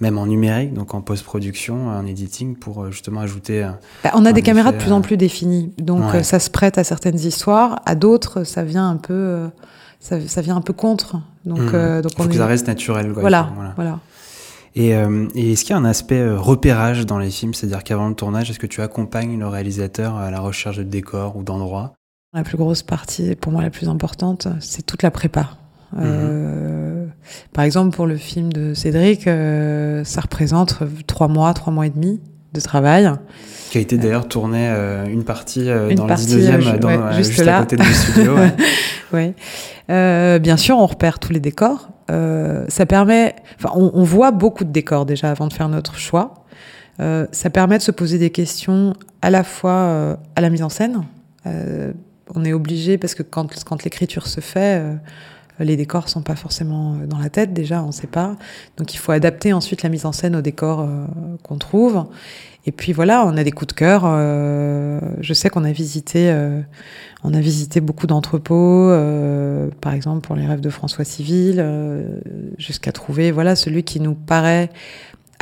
Même 0.00 0.19
en 0.19 0.26
numérique, 0.26 0.73
donc 0.75 0.95
en 0.95 1.00
post-production, 1.02 1.88
en 1.88 2.07
editing, 2.07 2.57
pour 2.57 2.83
euh, 2.85 2.90
justement 2.90 3.21
ajouter. 3.21 3.64
euh, 3.64 3.71
Bah, 4.02 4.11
on 4.14 4.25
a 4.25 4.33
des 4.33 4.42
caméras 4.42 4.73
de 4.73 4.78
plus 4.78 4.92
en 4.92 4.99
euh, 4.99 5.02
plus 5.02 5.16
définies, 5.16 5.73
donc 5.78 6.12
ouais. 6.12 6.23
ça 6.23 6.38
se 6.38 6.50
prête 6.50 6.78
à 6.78 6.85
certaines 6.85 7.19
histoires. 7.19 7.83
À 7.87 7.95
d'autres, 7.95 8.45
ça 8.45 8.62
vient 8.64 8.88
un 8.88 8.97
peu, 8.97 9.49
ça, 10.00 10.21
ça 10.26 10.40
vient 10.40 10.57
un 10.57 10.61
peu 10.62 10.73
contre. 10.73 11.16
Donc, 11.45 11.61
euh, 11.75 12.00
donc 12.02 12.12
faut 12.16 12.23
on 12.25 12.26
que 12.28 12.33
est- 12.35 12.38
ça 12.38 12.47
reste 12.47 12.66
naturel. 12.66 13.12
quoi. 13.12 13.21
voilà, 13.21 13.45
Il 13.47 13.49
faut- 13.50 13.54
voilà. 13.57 13.73
voilà. 13.76 13.99
Et, 14.76 14.95
euh, 14.95 15.26
et 15.35 15.52
est-ce 15.52 15.64
qu'il 15.64 15.75
y 15.75 15.76
a 15.76 15.80
un 15.80 15.85
aspect 15.85 16.30
repérage 16.33 17.04
dans 17.04 17.19
les 17.19 17.30
films? 17.30 17.54
C'est-à-dire 17.54 17.83
qu'avant 17.83 18.09
le 18.09 18.14
tournage, 18.14 18.50
est-ce 18.50 18.59
que 18.61 18.69
tu 18.69 18.80
accompagnes 18.83 19.37
le 19.38 19.49
réalisateur 19.49 20.14
à 20.16 20.30
la 20.30 20.38
recherche 20.40 20.76
de 20.78 20.85
décors 20.85 21.37
ou 21.37 21.42
d'endroits? 21.42 21.95
La 22.33 22.45
plus 22.45 22.57
grosse 22.57 22.83
partie, 22.85 23.35
pour 23.35 23.50
moi 23.50 23.62
la 23.62 23.71
plus 23.71 23.88
importante, 23.88 24.47
c'est 24.61 24.87
toute 24.87 25.02
la 25.02 25.11
prépa. 25.11 25.50
Euh, 25.99 27.00
par 27.53 27.65
exemple, 27.65 27.95
pour 27.95 28.07
le 28.07 28.17
film 28.17 28.53
de 28.53 28.75
Cédric, 28.75 29.27
euh, 29.27 30.05
ça 30.05 30.21
représente 30.21 30.79
trois 31.07 31.29
mois, 31.29 31.53
trois 31.55 31.73
mois 31.73 31.87
et 31.87 31.91
demi 31.91 32.21
de 32.53 32.61
travail. 32.61 33.11
Qui 33.71 33.79
a 33.79 33.81
été 33.81 33.97
d'ailleurs 33.97 34.27
tourné 34.27 34.69
euh, 34.69 35.07
une 35.07 35.23
partie 35.25 35.69
euh, 35.69 35.91
Une 35.91 35.97
dans 35.97 36.07
partie, 36.07 36.35
le 36.35 36.43
19e, 36.43 36.75
euh, 36.75 36.79
dans, 36.79 36.89
ouais, 36.89 36.99
euh, 36.99 37.12
juste 37.12 37.33
juste, 37.33 37.45
là. 37.45 37.59
à 37.59 37.61
côté 37.61 37.77
le 37.77 37.85
studio. 37.85 38.35
ouais. 38.37 38.53
Ouais. 39.12 39.35
Euh, 39.91 40.39
bien 40.39 40.57
sûr, 40.57 40.79
on 40.79 40.87
repère 40.87 41.19
tous 41.19 41.33
les 41.33 41.41
décors. 41.41 41.89
Euh, 42.12 42.65
ça 42.69 42.87
permet, 42.87 43.35
enfin, 43.57 43.71
on, 43.75 43.91
on 43.93 44.05
voit 44.05 44.31
beaucoup 44.31 44.62
de 44.62 44.71
décors 44.71 45.05
déjà 45.05 45.33
avant 45.33 45.49
de 45.49 45.53
faire 45.53 45.69
notre 45.69 45.97
choix. 45.97 46.45
Euh, 47.00 47.27
ça 47.33 47.50
permet 47.50 47.77
de 47.79 47.83
se 47.83 47.91
poser 47.91 48.19
des 48.19 48.31
questions 48.31 48.95
à 49.21 49.31
la 49.31 49.43
fois 49.43 49.73
euh, 49.73 50.17
à 50.37 50.41
la 50.41 50.49
mise 50.49 50.62
en 50.62 50.69
scène. 50.69 51.03
Euh, 51.47 51.93
on 52.35 52.45
est 52.45 52.53
obligé 52.53 52.99
parce 52.99 53.17
que 53.17 53.25
quand, 53.25 53.49
quand 53.65 53.83
l'écriture 53.83 54.29
se 54.29 54.41
fait, 54.41 54.79
euh, 54.81 54.95
les 55.64 55.76
décors 55.76 56.09
sont 56.09 56.23
pas 56.23 56.37
forcément 56.37 56.95
euh, 56.95 57.07
dans 57.07 57.19
la 57.19 57.31
tête 57.31 57.52
déjà, 57.52 57.83
on 57.83 57.93
sait 57.93 58.07
pas. 58.07 58.37
Donc 58.76 58.95
il 58.95 58.99
faut 58.99 59.12
adapter 59.12 59.52
ensuite 59.52 59.83
la 59.83 59.88
mise 59.88 60.07
en 60.07 60.12
scène 60.12 60.37
aux 60.37 60.43
décors 60.43 60.81
euh, 60.81 61.07
qu'on 61.43 61.59
trouve. 61.59 62.07
Et 62.67 62.73
puis 62.73 62.93
voilà, 62.93 63.25
on 63.26 63.37
a 63.37 63.45
des 63.45 63.52
coups 63.52 63.69
de 63.69 63.79
cœur. 63.79 64.02
euh, 64.05 65.00
je 65.21 65.33
sais 65.33 65.49
qu'on 65.49 65.64
a 65.64 65.73
visité, 65.73 66.31
on 67.25 67.33
a 67.33 67.40
visité 67.40 67.81
beaucoup 67.81 68.07
d'entrepôts, 68.07 68.90
par 69.81 69.95
exemple 69.95 70.26
pour 70.26 70.37
les 70.37 70.47
rêves 70.47 70.61
de 70.61 70.69
François 70.69 71.05
Civil, 71.05 71.64
jusqu'à 72.59 72.93
trouver 72.93 73.31
voilà 73.31 73.57
celui 73.57 73.83
qui 73.83 73.99
nous 73.99 74.14
paraît 74.14 74.69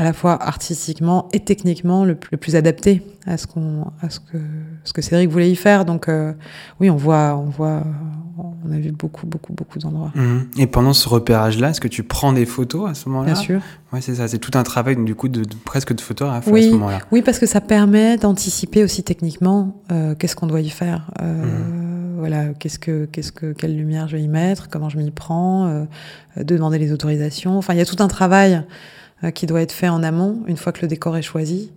à 0.00 0.04
la 0.04 0.12
fois 0.12 0.40
artistiquement 0.40 1.28
et 1.32 1.40
techniquement 1.40 2.04
le, 2.04 2.14
plus- 2.14 2.28
le 2.32 2.38
plus 2.38 2.54
adapté 2.54 3.02
à 3.26 3.36
ce 3.36 3.46
qu'on, 3.48 3.84
à 4.00 4.08
ce 4.10 4.20
que, 4.20 4.38
ce 4.84 4.92
que 4.92 5.02
Cédric 5.02 5.28
voulait 5.28 5.50
y 5.50 5.56
faire. 5.56 5.84
Donc 5.84 6.08
euh, 6.08 6.32
oui, 6.80 6.88
on 6.88 6.94
voit, 6.96 7.36
on 7.36 7.48
voit, 7.50 7.82
on 8.64 8.70
a 8.72 8.78
vu 8.78 8.92
beaucoup, 8.92 9.26
beaucoup, 9.26 9.52
beaucoup 9.52 9.80
d'endroits. 9.80 10.12
Mhm. 10.14 10.46
Et 10.56 10.68
pendant 10.68 10.92
ce 10.92 11.08
repérage-là, 11.08 11.70
est-ce 11.70 11.80
que 11.80 11.88
tu 11.88 12.04
prends 12.04 12.32
des 12.32 12.46
photos 12.46 12.88
à 12.88 12.94
ce 12.94 13.08
moment-là? 13.08 13.32
Bien 13.32 13.42
sûr. 13.42 13.60
Ouais, 13.92 14.00
c'est 14.00 14.14
ça. 14.14 14.28
C'est 14.28 14.38
tout 14.38 14.56
un 14.56 14.62
travail, 14.62 14.96
du 15.04 15.16
coup, 15.16 15.28
de, 15.28 15.42
de- 15.42 15.56
presque 15.64 15.92
de 15.94 16.00
photographe 16.00 16.46
à 16.46 16.50
Oui. 16.52 16.66
ce 16.68 16.70
moment-là. 16.74 17.00
Oui, 17.10 17.22
parce 17.22 17.40
que 17.40 17.46
ça 17.46 17.60
permet 17.60 18.16
d'anticiper 18.18 18.84
aussi 18.84 19.02
techniquement 19.02 19.82
euh, 19.90 20.14
qu'est-ce 20.14 20.36
qu'on 20.36 20.46
doit 20.46 20.60
y 20.60 20.70
faire. 20.70 21.10
Euh, 21.20 22.14
Voilà, 22.18 22.46
qu'est-ce 22.58 22.78
que, 22.78 23.06
qu'est-ce 23.06 23.32
que, 23.32 23.52
quelle 23.52 23.76
lumière 23.76 24.06
je 24.08 24.16
vais 24.16 24.22
y 24.22 24.28
mettre, 24.28 24.68
comment 24.68 24.88
je 24.88 24.98
m'y 24.98 25.10
prends, 25.10 25.66
euh, 25.66 25.84
de 26.36 26.54
demander 26.56 26.78
les 26.78 26.92
autorisations. 26.92 27.58
Enfin, 27.58 27.74
il 27.74 27.78
y 27.78 27.82
a 27.82 27.84
tout 27.86 28.00
un 28.02 28.08
travail 28.08 28.62
qui 29.34 29.46
doit 29.46 29.60
être 29.62 29.72
fait 29.72 29.88
en 29.88 30.02
amont 30.02 30.42
une 30.46 30.56
fois 30.56 30.72
que 30.72 30.82
le 30.82 30.88
décor 30.88 31.16
est 31.16 31.22
choisi. 31.22 31.72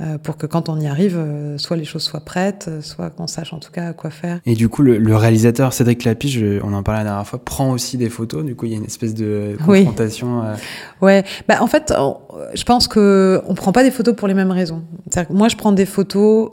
euh, 0.00 0.18
pour 0.18 0.36
que 0.36 0.44
quand 0.46 0.68
on 0.68 0.80
y 0.80 0.88
arrive, 0.88 1.14
euh, 1.16 1.56
soit 1.56 1.76
les 1.76 1.84
choses 1.84 2.02
soient 2.02 2.24
prêtes, 2.24 2.66
euh, 2.66 2.82
soit 2.82 3.10
qu'on 3.10 3.28
sache 3.28 3.52
en 3.52 3.60
tout 3.60 3.70
cas 3.70 3.92
quoi 3.92 4.10
faire. 4.10 4.40
Et 4.44 4.56
du 4.56 4.68
coup, 4.68 4.82
le, 4.82 4.98
le 4.98 5.14
réalisateur 5.14 5.72
Cédric 5.72 6.02
Lapiche, 6.02 6.36
je- 6.36 6.60
on 6.64 6.72
en 6.72 6.82
parlait 6.82 7.04
la 7.04 7.10
dernière 7.10 7.24
fois, 7.28 7.38
prend 7.38 7.70
aussi 7.70 7.96
des 7.96 8.10
photos. 8.10 8.44
Du 8.44 8.56
coup, 8.56 8.66
il 8.66 8.72
y 8.72 8.74
a 8.74 8.78
une 8.78 8.86
espèce 8.86 9.14
de 9.14 9.56
Oui. 9.68 9.84
confrontation. 9.84 10.42
euh, 10.42 10.56
Ouais, 11.00 11.22
bah 11.46 11.58
en 11.62 11.68
fait, 11.68 11.94
on- 11.96 12.16
je 12.56 12.64
pense 12.64 12.88
que 12.88 13.40
on 13.46 13.54
prend 13.54 13.70
pas 13.70 13.84
des 13.84 13.92
photos 13.92 14.16
pour 14.16 14.26
les 14.26 14.34
mêmes 14.34 14.50
raisons. 14.50 14.82
Que 15.14 15.32
moi, 15.32 15.46
je 15.46 15.54
prends 15.54 15.70
des 15.70 15.86
photos 15.86 16.50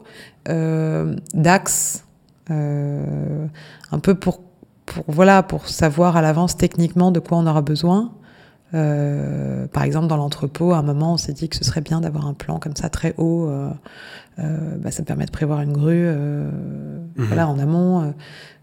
euh, 0.50 1.16
d'axes, 1.34 2.04
euh, 2.52 3.46
un 3.92 3.98
peu 4.00 4.14
pour, 4.14 4.42
pour 4.86 5.04
voilà, 5.08 5.42
pour 5.42 5.68
savoir 5.68 6.16
à 6.16 6.22
l'avance 6.22 6.58
techniquement 6.58 7.12
de 7.12 7.20
quoi 7.20 7.40
on 7.40 7.48
aura 7.48 7.64
besoin. 7.64 8.12
Euh, 8.74 9.68
par 9.68 9.84
exemple, 9.84 10.08
dans 10.08 10.18
l'entrepôt, 10.18 10.72
à 10.74 10.78
un 10.78 10.82
moment, 10.84 11.14
on 11.14 11.18
s'est 11.18 11.34
dit 11.34 11.50
que 11.50 11.56
ce 11.58 11.64
serait 11.64 11.82
bien 11.82 12.02
d'avoir 12.02 12.28
un 12.28 12.34
plan 12.34 12.60
comme 12.60 12.76
ça 12.76 12.90
très 12.90 13.14
haut. 13.18 13.48
euh, 13.50 13.70
euh, 14.40 14.78
bah, 14.78 14.92
ça 14.92 15.04
permet 15.04 15.26
de 15.26 15.32
prévoir 15.32 15.62
une 15.62 15.74
grue, 15.74 16.04
euh, 16.06 16.50
Mhm. 17.18 17.26
voilà, 17.26 17.48
en 17.50 17.60
amont. 17.60 18.14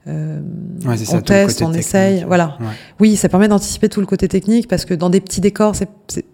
Ouais, 0.06 0.96
ça, 0.96 1.18
on 1.18 1.20
teste, 1.20 1.60
on 1.60 1.66
technique. 1.66 1.80
essaye, 1.80 2.24
voilà. 2.26 2.56
Ouais. 2.60 2.66
Oui, 3.00 3.16
ça 3.16 3.28
permet 3.28 3.46
d'anticiper 3.48 3.90
tout 3.90 4.00
le 4.00 4.06
côté 4.06 4.26
technique 4.28 4.66
parce 4.66 4.86
que 4.86 4.94
dans 4.94 5.10
des 5.10 5.20
petits 5.20 5.42
décors, 5.42 5.76
c'est 5.76 5.88
c'est- 6.08 6.24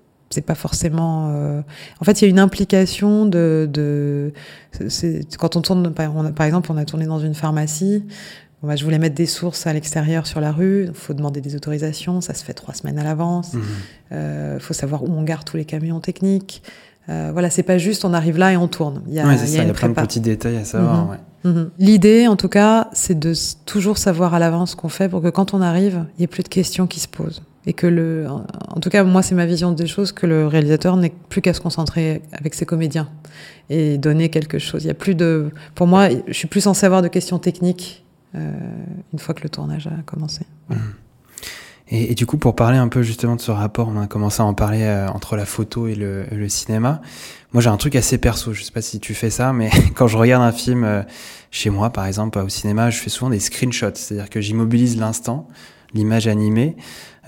pas 0.46 0.54
forcément. 0.56 1.30
euh, 1.32 1.62
En 2.00 2.04
fait, 2.04 2.20
il 2.20 2.24
y 2.24 2.26
a 2.26 2.30
une 2.30 2.40
implication 2.40 3.24
de. 3.24 3.68
de... 3.72 4.32
Quand 5.38 5.54
on 5.54 5.60
tourne, 5.62 5.92
par 5.94 6.44
exemple, 6.46 6.72
on 6.72 6.76
a 6.76 6.84
tourné 6.84 7.06
dans 7.06 7.20
une 7.20 7.34
pharmacie. 7.34 8.04
Bon, 8.64 8.68
bah, 8.68 8.76
je 8.76 8.84
voulais 8.84 8.98
mettre 8.98 9.14
des 9.14 9.26
sources 9.26 9.66
à 9.66 9.74
l'extérieur 9.74 10.26
sur 10.26 10.40
la 10.40 10.50
rue. 10.50 10.86
Il 10.88 10.94
faut 10.94 11.12
demander 11.12 11.42
des 11.42 11.54
autorisations. 11.54 12.22
Ça 12.22 12.32
se 12.32 12.42
fait 12.42 12.54
trois 12.54 12.72
semaines 12.72 12.98
à 12.98 13.04
l'avance. 13.04 13.50
Il 14.10 14.16
Mhm. 14.16 14.58
faut 14.58 14.72
savoir 14.72 15.02
où 15.04 15.08
on 15.12 15.22
garde 15.22 15.44
tous 15.44 15.58
les 15.58 15.66
camions 15.66 16.00
techniques. 16.00 16.62
Euh, 17.10 17.28
voilà, 17.34 17.50
c'est 17.50 17.62
pas 17.62 17.76
juste 17.76 18.06
on 18.06 18.14
arrive 18.14 18.38
là 18.38 18.52
et 18.54 18.56
on 18.56 18.66
tourne. 18.66 19.02
Il 19.06 19.12
y 19.12 19.20
a, 19.20 19.26
Ouais, 19.26 19.34
il 19.34 19.50
y 19.54 19.58
a 19.60 19.64
y 19.64 19.72
plein 19.74 19.90
de 19.90 19.94
petits 19.94 20.20
détails 20.20 20.56
à 20.56 20.64
savoir. 20.64 21.10
Ouais. 21.10 21.18
Mhm. 21.44 21.70
L'idée, 21.78 22.26
en 22.26 22.36
tout 22.36 22.48
cas, 22.48 22.88
c'est 22.94 23.18
de 23.18 23.34
toujours 23.66 23.98
savoir 23.98 24.32
à 24.32 24.38
l'avance 24.38 24.70
ce 24.70 24.76
qu'on 24.76 24.88
fait 24.88 25.10
pour 25.10 25.20
que 25.20 25.28
quand 25.28 25.52
on 25.52 25.60
arrive, 25.60 26.06
il 26.16 26.20
n'y 26.20 26.24
ait 26.24 26.28
plus 26.28 26.42
de 26.42 26.48
questions 26.48 26.86
qui 26.86 27.00
se 27.00 27.08
posent. 27.08 27.42
Et 27.66 27.74
que 27.74 27.86
le, 27.86 28.26
en 28.30 28.44
en 28.76 28.80
tout 28.80 28.88
cas, 28.88 29.04
moi, 29.04 29.20
c'est 29.22 29.34
ma 29.34 29.44
vision 29.44 29.72
des 29.72 29.86
choses, 29.86 30.12
que 30.12 30.26
le 30.26 30.46
réalisateur 30.46 30.96
n'ait 30.96 31.12
plus 31.28 31.42
qu'à 31.42 31.52
se 31.52 31.60
concentrer 31.60 32.22
avec 32.32 32.54
ses 32.54 32.64
comédiens 32.64 33.08
et 33.68 33.98
donner 33.98 34.30
quelque 34.30 34.58
chose. 34.58 34.84
Il 34.84 34.86
y 34.86 34.90
a 34.90 34.94
plus 34.94 35.14
de, 35.14 35.50
pour 35.74 35.86
moi, 35.86 36.08
je 36.28 36.32
suis 36.32 36.48
plus 36.48 36.62
censée 36.62 36.86
avoir 36.86 37.02
de 37.02 37.08
questions 37.08 37.38
techniques 37.38 38.00
euh, 38.00 38.03
une 38.34 39.18
fois 39.18 39.34
que 39.34 39.42
le 39.42 39.48
tournage 39.48 39.86
a 39.86 40.02
commencé. 40.04 40.44
Et, 41.88 42.12
et 42.12 42.14
du 42.14 42.26
coup, 42.26 42.38
pour 42.38 42.56
parler 42.56 42.78
un 42.78 42.88
peu 42.88 43.02
justement 43.02 43.36
de 43.36 43.40
ce 43.40 43.50
rapport, 43.50 43.88
on 43.88 44.00
a 44.00 44.06
commencé 44.06 44.40
à 44.40 44.44
en 44.44 44.54
parler 44.54 44.82
euh, 44.82 45.08
entre 45.08 45.36
la 45.36 45.44
photo 45.44 45.86
et 45.86 45.94
le, 45.94 46.48
cinéma. 46.48 47.02
Moi, 47.52 47.62
j'ai 47.62 47.68
un 47.68 47.76
truc 47.76 47.94
assez 47.94 48.18
perso. 48.18 48.52
Je 48.52 48.62
sais 48.62 48.72
pas 48.72 48.82
si 48.82 49.00
tu 49.00 49.14
fais 49.14 49.30
ça, 49.30 49.52
mais 49.52 49.70
quand 49.94 50.08
je 50.08 50.16
regarde 50.16 50.42
un 50.42 50.52
film 50.52 50.84
euh, 50.84 51.02
chez 51.50 51.70
moi, 51.70 51.90
par 51.90 52.06
exemple, 52.06 52.38
au 52.38 52.48
cinéma, 52.48 52.90
je 52.90 52.98
fais 52.98 53.10
souvent 53.10 53.30
des 53.30 53.40
screenshots. 53.40 53.94
C'est-à-dire 53.94 54.30
que 54.30 54.40
j'immobilise 54.40 54.96
l'instant, 54.96 55.48
l'image 55.92 56.26
animée. 56.26 56.76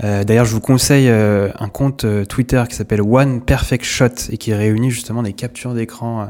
Euh, 0.04 0.24
D'ailleurs, 0.24 0.44
je 0.44 0.52
vous 0.52 0.60
conseille 0.60 1.08
euh, 1.08 1.48
un 1.58 1.68
compte 1.68 2.04
euh, 2.04 2.24
Twitter 2.24 2.62
qui 2.68 2.76
s'appelle 2.76 3.00
One 3.00 3.40
Perfect 3.40 3.84
Shot 3.84 4.30
et 4.30 4.36
qui 4.36 4.52
réunit 4.52 4.90
justement 4.90 5.22
des 5.22 5.32
captures 5.32 5.74
d'écran 5.74 6.22
euh, 6.22 6.26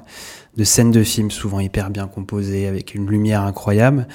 de 0.56 0.64
scènes 0.64 0.92
de 0.92 1.02
films, 1.02 1.30
souvent 1.30 1.60
hyper 1.60 1.90
bien 1.90 2.06
composées, 2.06 2.66
avec 2.66 2.94
une 2.94 3.08
lumière 3.08 3.42
incroyable. 3.42 4.06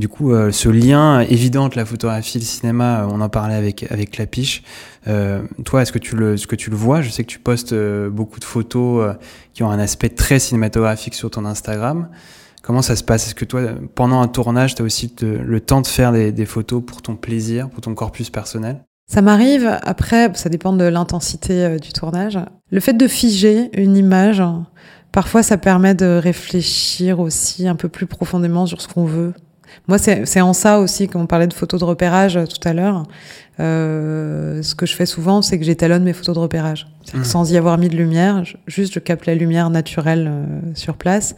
Du 0.00 0.08
coup, 0.08 0.32
euh, 0.32 0.50
ce 0.50 0.70
lien 0.70 1.20
évident 1.20 1.64
entre 1.66 1.76
la 1.76 1.84
photographie 1.84 2.38
et 2.38 2.40
le 2.40 2.46
cinéma, 2.46 3.02
euh, 3.02 3.08
on 3.10 3.20
en 3.20 3.28
parlait 3.28 3.54
avec 3.54 3.84
avec 3.92 4.12
Clapiche. 4.12 4.62
Euh, 5.08 5.42
toi, 5.66 5.82
est-ce 5.82 5.92
que 5.92 5.98
tu 5.98 6.16
le, 6.16 6.36
que 6.36 6.56
tu 6.56 6.70
le 6.70 6.76
vois? 6.76 7.02
Je 7.02 7.10
sais 7.10 7.22
que 7.22 7.28
tu 7.28 7.38
postes 7.38 7.74
beaucoup 8.08 8.40
de 8.40 8.46
photos 8.46 9.14
qui 9.52 9.62
ont 9.62 9.70
un 9.70 9.78
aspect 9.78 10.08
très 10.08 10.38
cinématographique 10.38 11.12
sur 11.12 11.30
ton 11.30 11.44
Instagram. 11.44 12.08
Comment 12.62 12.80
ça 12.80 12.96
se 12.96 13.04
passe? 13.04 13.26
Est-ce 13.26 13.34
que 13.34 13.44
toi, 13.44 13.60
pendant 13.94 14.22
un 14.22 14.28
tournage, 14.28 14.74
tu 14.74 14.80
as 14.80 14.86
aussi 14.86 15.14
le 15.20 15.60
temps 15.60 15.82
de 15.82 15.86
faire 15.86 16.12
des, 16.12 16.32
des 16.32 16.46
photos 16.46 16.82
pour 16.82 17.02
ton 17.02 17.14
plaisir, 17.14 17.68
pour 17.68 17.82
ton 17.82 17.94
corpus 17.94 18.30
personnel? 18.30 18.82
Ça 19.06 19.20
m'arrive, 19.20 19.68
après, 19.82 20.30
ça 20.32 20.48
dépend 20.48 20.72
de 20.72 20.84
l'intensité 20.84 21.76
du 21.76 21.92
tournage. 21.92 22.38
Le 22.70 22.80
fait 22.80 22.94
de 22.94 23.06
figer 23.06 23.68
une 23.78 23.98
image, 23.98 24.42
parfois 25.12 25.42
ça 25.42 25.58
permet 25.58 25.94
de 25.94 26.18
réfléchir 26.22 27.20
aussi 27.20 27.68
un 27.68 27.74
peu 27.76 27.90
plus 27.90 28.06
profondément 28.06 28.64
sur 28.64 28.80
ce 28.80 28.88
qu'on 28.88 29.04
veut. 29.04 29.34
Moi, 29.88 29.98
c'est 29.98 30.26
c'est 30.26 30.40
en 30.40 30.52
ça 30.52 30.78
aussi 30.80 31.08
qu'on 31.08 31.26
parlait 31.26 31.46
de 31.46 31.52
photos 31.54 31.80
de 31.80 31.84
repérage 31.84 32.36
euh, 32.36 32.44
tout 32.46 32.66
à 32.68 32.72
l'heure. 32.72 33.04
Euh, 33.58 34.62
ce 34.62 34.74
que 34.74 34.86
je 34.86 34.94
fais 34.94 35.06
souvent, 35.06 35.42
c'est 35.42 35.58
que 35.58 35.64
j'étalonne 35.64 36.02
mes 36.04 36.12
photos 36.12 36.34
de 36.34 36.40
repérage. 36.40 36.86
Mhm. 37.14 37.24
Sans 37.24 37.52
y 37.52 37.56
avoir 37.56 37.76
mis 37.78 37.88
de 37.88 37.96
lumière, 37.96 38.42
juste 38.66 38.94
je 38.94 38.98
capte 39.00 39.26
la 39.26 39.34
lumière 39.34 39.68
naturelle 39.70 40.28
euh, 40.30 40.44
sur 40.74 40.96
place. 40.96 41.34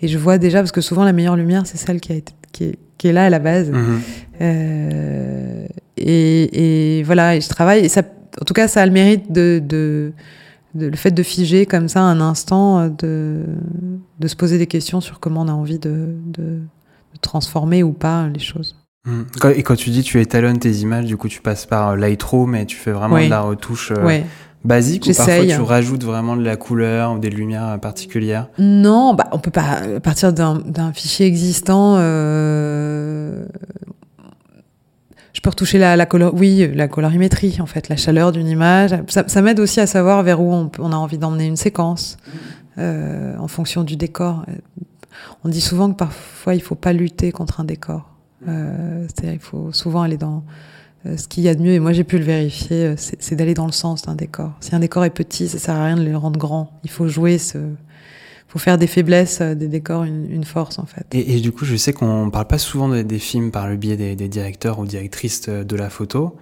Et 0.00 0.08
je 0.08 0.18
vois 0.18 0.38
déjà, 0.38 0.58
parce 0.58 0.72
que 0.72 0.80
souvent 0.80 1.04
la 1.04 1.12
meilleure 1.12 1.36
lumière, 1.36 1.62
c'est 1.66 1.78
celle 1.78 2.00
qui, 2.00 2.12
a 2.12 2.16
été, 2.16 2.32
qui, 2.52 2.64
est, 2.64 2.78
qui 2.98 3.08
est 3.08 3.12
là 3.12 3.24
à 3.24 3.30
la 3.30 3.38
base. 3.38 3.70
Mhm. 3.70 4.00
Euh, 4.42 5.66
et, 5.96 6.98
et 6.98 7.02
voilà, 7.04 7.36
et 7.36 7.40
je 7.40 7.48
travaille. 7.48 7.84
Et 7.84 7.88
ça, 7.88 8.02
en 8.40 8.44
tout 8.44 8.54
cas, 8.54 8.68
ça 8.68 8.82
a 8.82 8.86
le 8.86 8.92
mérite 8.92 9.32
de, 9.32 9.62
de, 9.64 10.12
de- 10.74 10.86
le 10.88 10.96
fait 10.96 11.12
de 11.12 11.22
figer 11.22 11.64
comme 11.66 11.88
ça 11.88 12.00
un 12.02 12.20
instant, 12.20 12.80
euh, 12.80 12.88
de, 12.88 13.42
de 14.18 14.28
se 14.28 14.36
poser 14.36 14.58
des 14.58 14.66
questions 14.66 15.00
sur 15.00 15.20
comment 15.20 15.42
on 15.42 15.48
a 15.48 15.52
envie 15.52 15.78
de, 15.78 16.08
de 16.26 16.58
transformer 17.24 17.82
ou 17.82 17.92
pas 17.92 18.28
les 18.28 18.38
choses. 18.40 18.76
Quand- 19.40 19.50
Et 19.50 19.62
quand 19.62 19.76
tu 19.76 19.90
dis 19.90 20.02
tu 20.02 20.20
étalonnes 20.20 20.58
tes 20.58 20.70
images, 20.76 21.04
du 21.04 21.16
coup 21.16 21.28
tu 21.28 21.42
passes 21.42 21.66
par 21.66 21.90
euh, 21.90 21.96
Lightroom 21.96 22.54
et 22.54 22.64
tu 22.66 22.76
fais 22.76 22.92
vraiment 22.92 23.16
Oui. 23.16 23.26
de 23.26 23.30
la 23.30 23.40
retouche 23.42 23.92
euh, 23.92 24.20
basique 24.64 25.04
ou 25.06 25.12
parfois 25.14 25.44
tu 25.44 25.60
rajoutes 25.60 26.04
vraiment 26.04 26.36
de 26.36 26.42
la 26.42 26.56
couleur 26.56 27.12
ou 27.12 27.18
des 27.18 27.28
lumières 27.28 27.68
euh, 27.68 27.76
particulières? 27.78 28.48
Non, 28.58 29.12
bah, 29.12 29.28
on 29.32 29.38
peut 29.38 29.50
pas 29.50 29.80
à 29.96 30.00
partir 30.00 30.32
d'un 30.32 30.92
fichier 30.94 31.26
existant. 31.26 31.96
Euh, 31.98 33.44
je 35.34 35.40
peux 35.40 35.50
retoucher 35.50 35.78
la, 35.78 35.96
la 35.96 36.06
color, 36.06 36.32
oui, 36.34 36.70
la 36.74 36.88
colorimétrie 36.88 37.58
en 37.60 37.66
fait, 37.66 37.88
la 37.90 37.96
chaleur 37.96 38.32
d'une 38.32 38.46
image. 38.48 38.94
Ça, 39.08 39.24
ça 39.26 39.42
m'aide 39.42 39.60
aussi 39.60 39.80
à 39.80 39.86
savoir 39.86 40.22
vers 40.22 40.40
où 40.40 40.50
on, 40.78 40.92
a 40.92 40.96
envie 40.96 41.18
d'emmener 41.18 41.44
une 41.46 41.56
séquence 41.56 42.16
euh, 42.78 43.36
en 43.38 43.48
fonction 43.48 43.82
du 43.82 43.96
décor. 43.96 44.46
On 45.44 45.48
dit 45.48 45.60
souvent 45.60 45.90
que 45.92 45.96
parfois 45.96 46.54
il 46.54 46.62
faut 46.62 46.74
pas 46.74 46.92
lutter 46.92 47.32
contre 47.32 47.60
un 47.60 47.64
décor. 47.64 48.10
Euh, 48.48 49.06
C'est-à-dire 49.08 49.34
il 49.34 49.40
faut 49.40 49.72
souvent 49.72 50.02
aller 50.02 50.16
dans 50.16 50.44
euh, 51.06 51.16
ce 51.16 51.28
qu'il 51.28 51.42
y 51.42 51.48
a 51.48 51.54
de 51.54 51.62
mieux. 51.62 51.72
Et 51.72 51.80
moi 51.80 51.92
j'ai 51.92 52.04
pu 52.04 52.18
le 52.18 52.24
vérifier, 52.24 52.86
euh, 52.86 52.94
c'est 52.96 53.34
d'aller 53.34 53.54
dans 53.54 53.66
le 53.66 53.72
sens 53.72 54.02
d'un 54.02 54.14
décor. 54.14 54.52
Si 54.60 54.74
un 54.74 54.80
décor 54.80 55.04
est 55.04 55.10
petit, 55.10 55.48
ça 55.48 55.58
sert 55.58 55.74
à 55.74 55.84
rien 55.84 55.96
de 55.96 56.04
le 56.04 56.16
rendre 56.16 56.38
grand. 56.38 56.78
Il 56.84 56.90
faut 56.90 57.08
jouer 57.08 57.38
ce 57.38 57.58
faut 58.46 58.60
faire 58.60 58.78
des 58.78 58.86
faiblesses 58.86 59.42
des 59.42 59.66
décors 59.66 60.04
une, 60.04 60.30
une 60.30 60.44
force 60.44 60.78
en 60.78 60.86
fait. 60.86 61.04
Et, 61.10 61.36
et, 61.36 61.40
du 61.40 61.50
coup, 61.50 61.64
je 61.64 61.74
sais 61.74 61.92
qu'on 61.92 62.30
parle 62.30 62.46
pas 62.46 62.58
souvent 62.58 62.88
des, 62.88 63.02
des 63.02 63.18
films 63.18 63.50
par 63.50 63.66
le 63.66 63.74
biais 63.74 63.96
des, 63.96 64.14
des, 64.14 64.28
directeurs 64.28 64.78
ou 64.78 64.86
directrices 64.86 65.48
de 65.48 65.76
la 65.76 65.90
photo. 65.90 66.36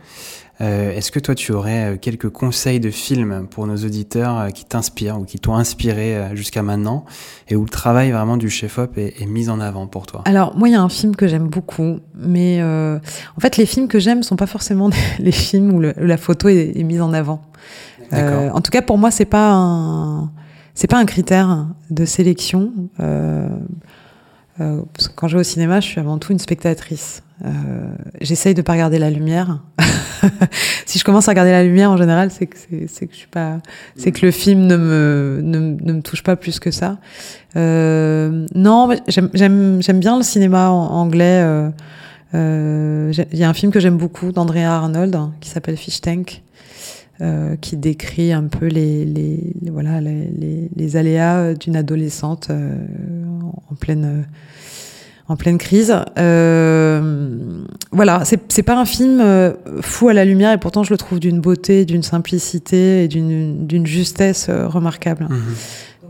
Euh, 0.61 0.93
Est-ce 0.93 1.11
que 1.11 1.19
toi, 1.19 1.35
tu 1.35 1.53
aurais 1.53 1.95
euh, 1.95 1.97
quelques 1.97 2.29
conseils 2.29 2.79
de 2.79 2.91
films 2.91 3.47
pour 3.51 3.67
nos 3.67 3.77
auditeurs 3.77 4.39
euh, 4.39 4.49
qui 4.51 4.65
t'inspirent 4.65 5.19
ou 5.19 5.25
qui 5.25 5.39
t'ont 5.39 5.55
inspiré 5.55 6.31
jusqu'à 6.35 6.63
maintenant 6.63 7.05
et 7.49 7.57
où 7.57 7.63
le 7.63 7.69
travail 7.69 8.13
vraiment 8.13 8.37
du 8.37 8.51
chef-op 8.51 8.97
est, 8.99 9.21
est, 9.21 9.27
mis 9.27 9.49
en 9.49 9.61
avant 9.61 9.87
pour 9.87 10.07
toi? 10.07 10.23
Alors, 10.27 10.57
moi, 10.57 10.69
il 10.69 10.73
y 10.73 10.77
a 10.77 10.83
un 10.83 10.89
film 10.89 11.17
que 11.17 11.27
j'aime 11.27 11.49
beaucoup, 11.49 11.99
mais 12.15 12.63
en 12.63 13.41
fait, 13.41 13.57
les 13.57 13.67
films 13.67 13.89
que 13.89 13.99
j'aime 13.99 14.23
sont 14.23 14.37
pas 14.37 14.47
forcément 14.47 14.91
les 15.19 15.33
films 15.33 15.73
où, 15.73 15.81
le, 15.81 15.95
où 16.01 16.05
la 16.05 16.17
photo 16.17 16.49
est, 16.49 16.73
est, 16.77 16.85
mise 16.85 17.01
en 17.01 17.13
avant. 17.13 17.43
En 18.13 18.61
tout 18.61 18.71
cas, 18.71 18.83
pour 18.83 18.99
moi, 18.99 19.11
c'est 19.11 19.25
pas 19.25 19.53
un 19.53 20.31
c'est 20.75 20.87
pas 20.87 20.99
un 20.99 21.05
critère 21.05 21.67
de 21.91 22.05
sélection. 22.05 22.73
Euh, 23.01 23.49
euh, 24.61 24.83
quand 25.15 25.29
je 25.29 25.37
vais 25.37 25.41
au 25.41 25.45
cinéma, 25.45 25.81
je 25.81 25.87
suis 25.89 26.01
avant 26.01 26.19
tout 26.19 26.33
une 26.33 26.39
spectatrice. 26.39 27.23
Euh, 27.45 27.51
J'essaye 28.21 28.55
de 28.55 28.63
pas 28.63 28.73
regarder 28.73 28.99
la 28.99 29.11
lumière. 29.11 29.61
si 30.87 30.99
je 30.99 31.05
commence 31.05 31.29
à 31.29 31.33
regarder 31.33 31.51
la 31.51 31.65
lumière, 31.65 31.91
en 31.91 31.97
général, 31.97 32.31
c'est 32.31 32.47
que 32.47 32.57
c'est 32.87 33.07
que 33.07 33.13
je 33.13 33.19
suis 33.19 33.29
pas, 33.29 33.59
c'est 33.97 34.13
que 34.13 34.25
le 34.25 34.33
film 34.33 34.67
ne 34.67 34.77
me 34.77 35.41
ne, 35.43 35.59
me 35.93 36.03
touche 36.03 36.23
pas 36.23 36.37
plus 36.37 36.61
que 36.61 36.71
ça. 36.71 36.99
Euh, 37.57 38.47
non, 38.55 38.89
j'aime 39.09 39.83
j'aime 39.83 40.01
bien 40.01 40.17
le 40.17 40.23
cinéma 40.23 40.71
anglais. 40.71 41.43
Euh, 41.43 41.71
euh, 42.35 43.13
il 43.33 43.39
y 43.39 43.45
a 43.45 43.49
un 43.49 43.55
film 43.55 43.73
que 43.73 43.81
j'aime 43.81 43.99
beaucoup 43.99 44.33
d'Andrea 44.33 44.65
Arnold 44.65 45.15
hein, 45.15 45.33
qui 45.41 45.51
s'appelle 45.51 45.77
Fish 45.77 46.01
Tank. 46.01 46.43
Qui 47.61 47.77
décrit 47.77 48.33
un 48.33 48.49
peu 48.49 48.67
les, 48.67 49.05
les, 49.05 49.55
voilà 49.71 50.01
les, 50.01 50.29
les, 50.37 50.69
les 50.75 50.97
aléas 50.97 51.55
d'une 51.55 51.77
adolescente 51.77 52.51
en 52.51 53.75
pleine 53.77 54.27
en 55.29 55.37
pleine 55.37 55.59
crise. 55.59 55.95
Euh, 56.19 57.65
voilà, 57.91 58.23
c'est 58.25 58.63
pas 58.63 58.77
un 58.77 58.85
film 58.85 59.21
euh, 59.21 59.53
fou 59.81 60.09
à 60.09 60.13
la 60.13 60.25
lumière 60.25 60.53
et 60.53 60.59
pourtant 60.59 60.83
je 60.83 60.91
le 60.91 60.97
trouve 60.97 61.21
d'une 61.21 61.41
beauté, 61.41 61.85
d'une 61.85 62.03
simplicité 62.03 63.05
et 63.05 63.09
d'une 63.09 63.87
justesse 63.87 64.47
euh, 64.49 64.67
remarquable. 64.67 65.27
Mmh. 65.31 65.41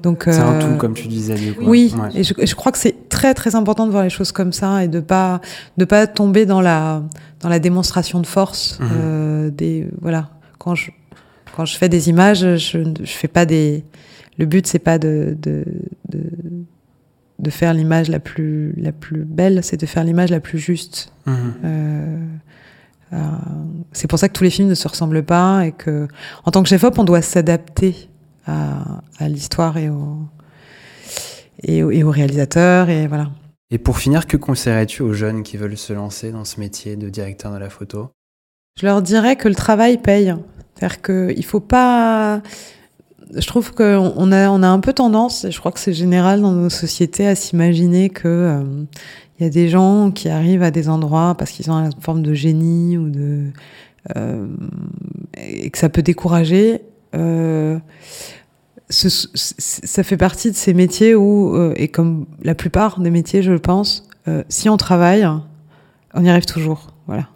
Donc 0.03 0.25
c'est 0.27 0.38
un 0.38 0.59
tout 0.59 0.77
comme 0.79 0.94
tu 0.94 1.07
disais. 1.07 1.37
Oui, 1.61 1.94
ouais. 1.96 2.20
et 2.20 2.25
je, 2.25 2.35
je, 2.42 2.55
crois 2.57 2.72
que 2.72 2.79
c'est 2.79 3.09
très 3.09 3.35
très 3.35 3.55
important 3.55 3.87
de 3.87 3.92
voir 3.92 4.03
les 4.03 4.11
choses 4.11 4.33
comme 4.33 4.53
ça 4.53 4.83
et 4.83 4.88
de 4.88 4.98
pas 4.98 5.40
de 5.77 5.85
pas 5.85 6.09
tomber 6.09 6.44
dans 6.44 6.61
la 6.61 7.05
dans 7.38 7.48
la 7.48 7.61
démonstration 7.61 8.18
de 8.18 8.27
force 8.27 8.81
mmh. 8.81 9.51
des 9.51 9.87
voilà 10.01 10.31
quand 10.59 10.75
je 10.75 10.90
quand 11.55 11.64
je 11.64 11.77
fais 11.77 11.88
des 11.88 12.09
images, 12.09 12.40
je, 12.40 12.79
je 13.01 13.12
fais 13.12 13.29
pas 13.29 13.46
des. 13.46 13.85
Le 14.38 14.46
but 14.46 14.66
c'est 14.66 14.79
pas 14.79 14.98
de, 14.98 15.37
de, 15.40 15.64
de, 16.09 16.20
de 17.43 17.51
faire 17.51 17.75
l'image 17.75 18.09
la 18.09 18.21
plus 18.21 18.73
la 18.77 18.93
plus 18.93 19.25
belle, 19.25 19.63
c'est 19.63 19.77
de 19.77 19.87
faire 19.87 20.05
l'image 20.05 20.31
la 20.31 20.41
plus 20.41 20.59
juste. 20.59 21.13
Mmh. 21.27 21.33
Euh, 21.65 22.27
euh, 23.13 23.19
c'est 23.93 24.09
pour 24.09 24.19
ça 24.19 24.29
que 24.29 24.33
tous 24.33 24.45
les 24.45 24.51
films 24.51 24.69
ne 24.69 24.75
se 24.75 24.89
ressemblent 24.89 25.23
pas 25.23 25.67
et 25.67 25.73
que, 25.73 26.09
en 26.45 26.51
tant 26.51 26.63
que 26.63 26.69
chef-op, 26.69 26.99
on 26.99 27.05
doit 27.05 27.21
s'adapter 27.21 28.09
à, 28.47 29.03
à 29.19 29.29
l'histoire 29.29 29.77
et 29.77 29.91
au, 29.91 30.19
et 31.63 31.83
au 31.83 31.91
et 31.91 32.03
au 32.05 32.11
réalisateur 32.11 32.89
et 32.89 33.07
voilà. 33.07 33.31
Et 33.71 33.79
pour 33.79 33.99
finir, 33.99 34.27
que 34.27 34.37
conseillerais-tu 34.37 35.03
aux 35.03 35.13
jeunes 35.13 35.43
qui 35.43 35.57
veulent 35.57 35.79
se 35.79 35.93
lancer 35.93 36.31
dans 36.31 36.45
ce 36.45 36.61
métier 36.61 36.97
de 36.97 37.09
directeur 37.09 37.53
de 37.53 37.59
la 37.59 37.71
photo? 37.71 38.11
Je 38.81 38.87
leur 38.87 39.03
dirais 39.03 39.37
que 39.37 39.49
le 39.49 39.55
travail 39.55 39.99
paye. 39.99 40.35
C'est-à-dire 40.75 41.03
qu'il 41.03 41.45
faut 41.45 41.61
pas. 41.61 42.43
Je 43.35 43.47
trouve 43.47 43.73
qu'on 43.73 44.33
a, 44.33 44.51
on 44.51 44.63
a 44.63 44.69
un 44.69 44.81
peu 44.81 44.93
tendance, 44.93 45.45
et 45.45 45.51
je 45.51 45.59
crois 45.59 45.73
que 45.73 45.81
c'est 45.81 45.93
général 45.93 46.43
dans 46.43 46.53
nos 46.53 46.71
sociétés, 46.71 47.27
à 47.27 47.35
s'imaginer 47.35 48.11
que 48.11 48.29
euh, 48.29 48.85
il 49.39 49.45
y 49.45 49.47
a 49.47 49.51
des 49.51 49.69
gens 49.69 50.11
qui 50.11 50.29
arrivent 50.29 50.63
à 50.63 50.71
des 50.71 50.89
endroits 50.89 51.35
parce 51.37 51.51
qu'ils 51.51 51.71
ont 51.71 51.75
une 51.75 51.93
forme 52.01 52.23
de 52.23 52.35
génie 52.35 52.99
ou 52.99 53.09
de 53.09 53.47
euh, 54.17 54.47
et 55.37 55.71
que 55.71 55.79
ça 55.79 55.89
peut 55.89 56.03
décourager. 56.03 56.83
Euh, 57.15 57.79
ça 58.89 60.03
fait 60.03 60.17
partie 60.17 60.51
de 60.51 60.57
ces 60.57 60.75
métiers 60.75 61.15
où, 61.15 61.57
euh, 61.57 61.73
et 61.77 61.89
comme 61.89 62.27
la 62.43 62.55
plupart 62.55 63.01
des 63.01 63.11
métiers, 63.11 63.43
je 63.43 63.55
pense, 63.55 64.07
euh, 64.29 64.43
si 64.49 64.69
on 64.69 64.77
travaille, 64.77 65.27
on 66.15 66.25
y 66.25 66.29
arrive 66.29 66.47
toujours. 66.47 66.89
Voilà 67.07 67.29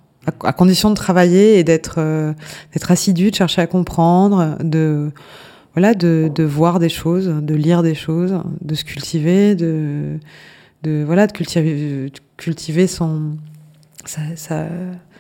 à, 0.43 0.53
condition 0.53 0.91
de 0.91 0.95
travailler 0.95 1.59
et 1.59 1.65
d'être 1.65 1.97
euh, 1.99 2.33
assidu, 2.89 3.31
de 3.31 3.37
chercher 3.37 3.63
à 3.63 3.67
comprendre, 3.67 4.57
de 4.63 5.11
voilà, 5.77 5.93
de, 5.93 6.31
de 6.35 6.43
voir 6.43 6.79
des 6.79 6.89
choses, 6.89 7.27
de 7.27 7.55
lire 7.55 7.83
des 7.83 7.95
choses, 7.95 8.41
de 8.63 8.75
se 8.75 8.83
cultiver, 8.83 9.55
de 9.55 10.19
de 10.83 11.05
voilà, 11.05 11.27
de 11.27 11.33
cultiver, 11.33 12.09
de 12.09 12.11
cultiver 12.39 12.87
son 12.87 13.37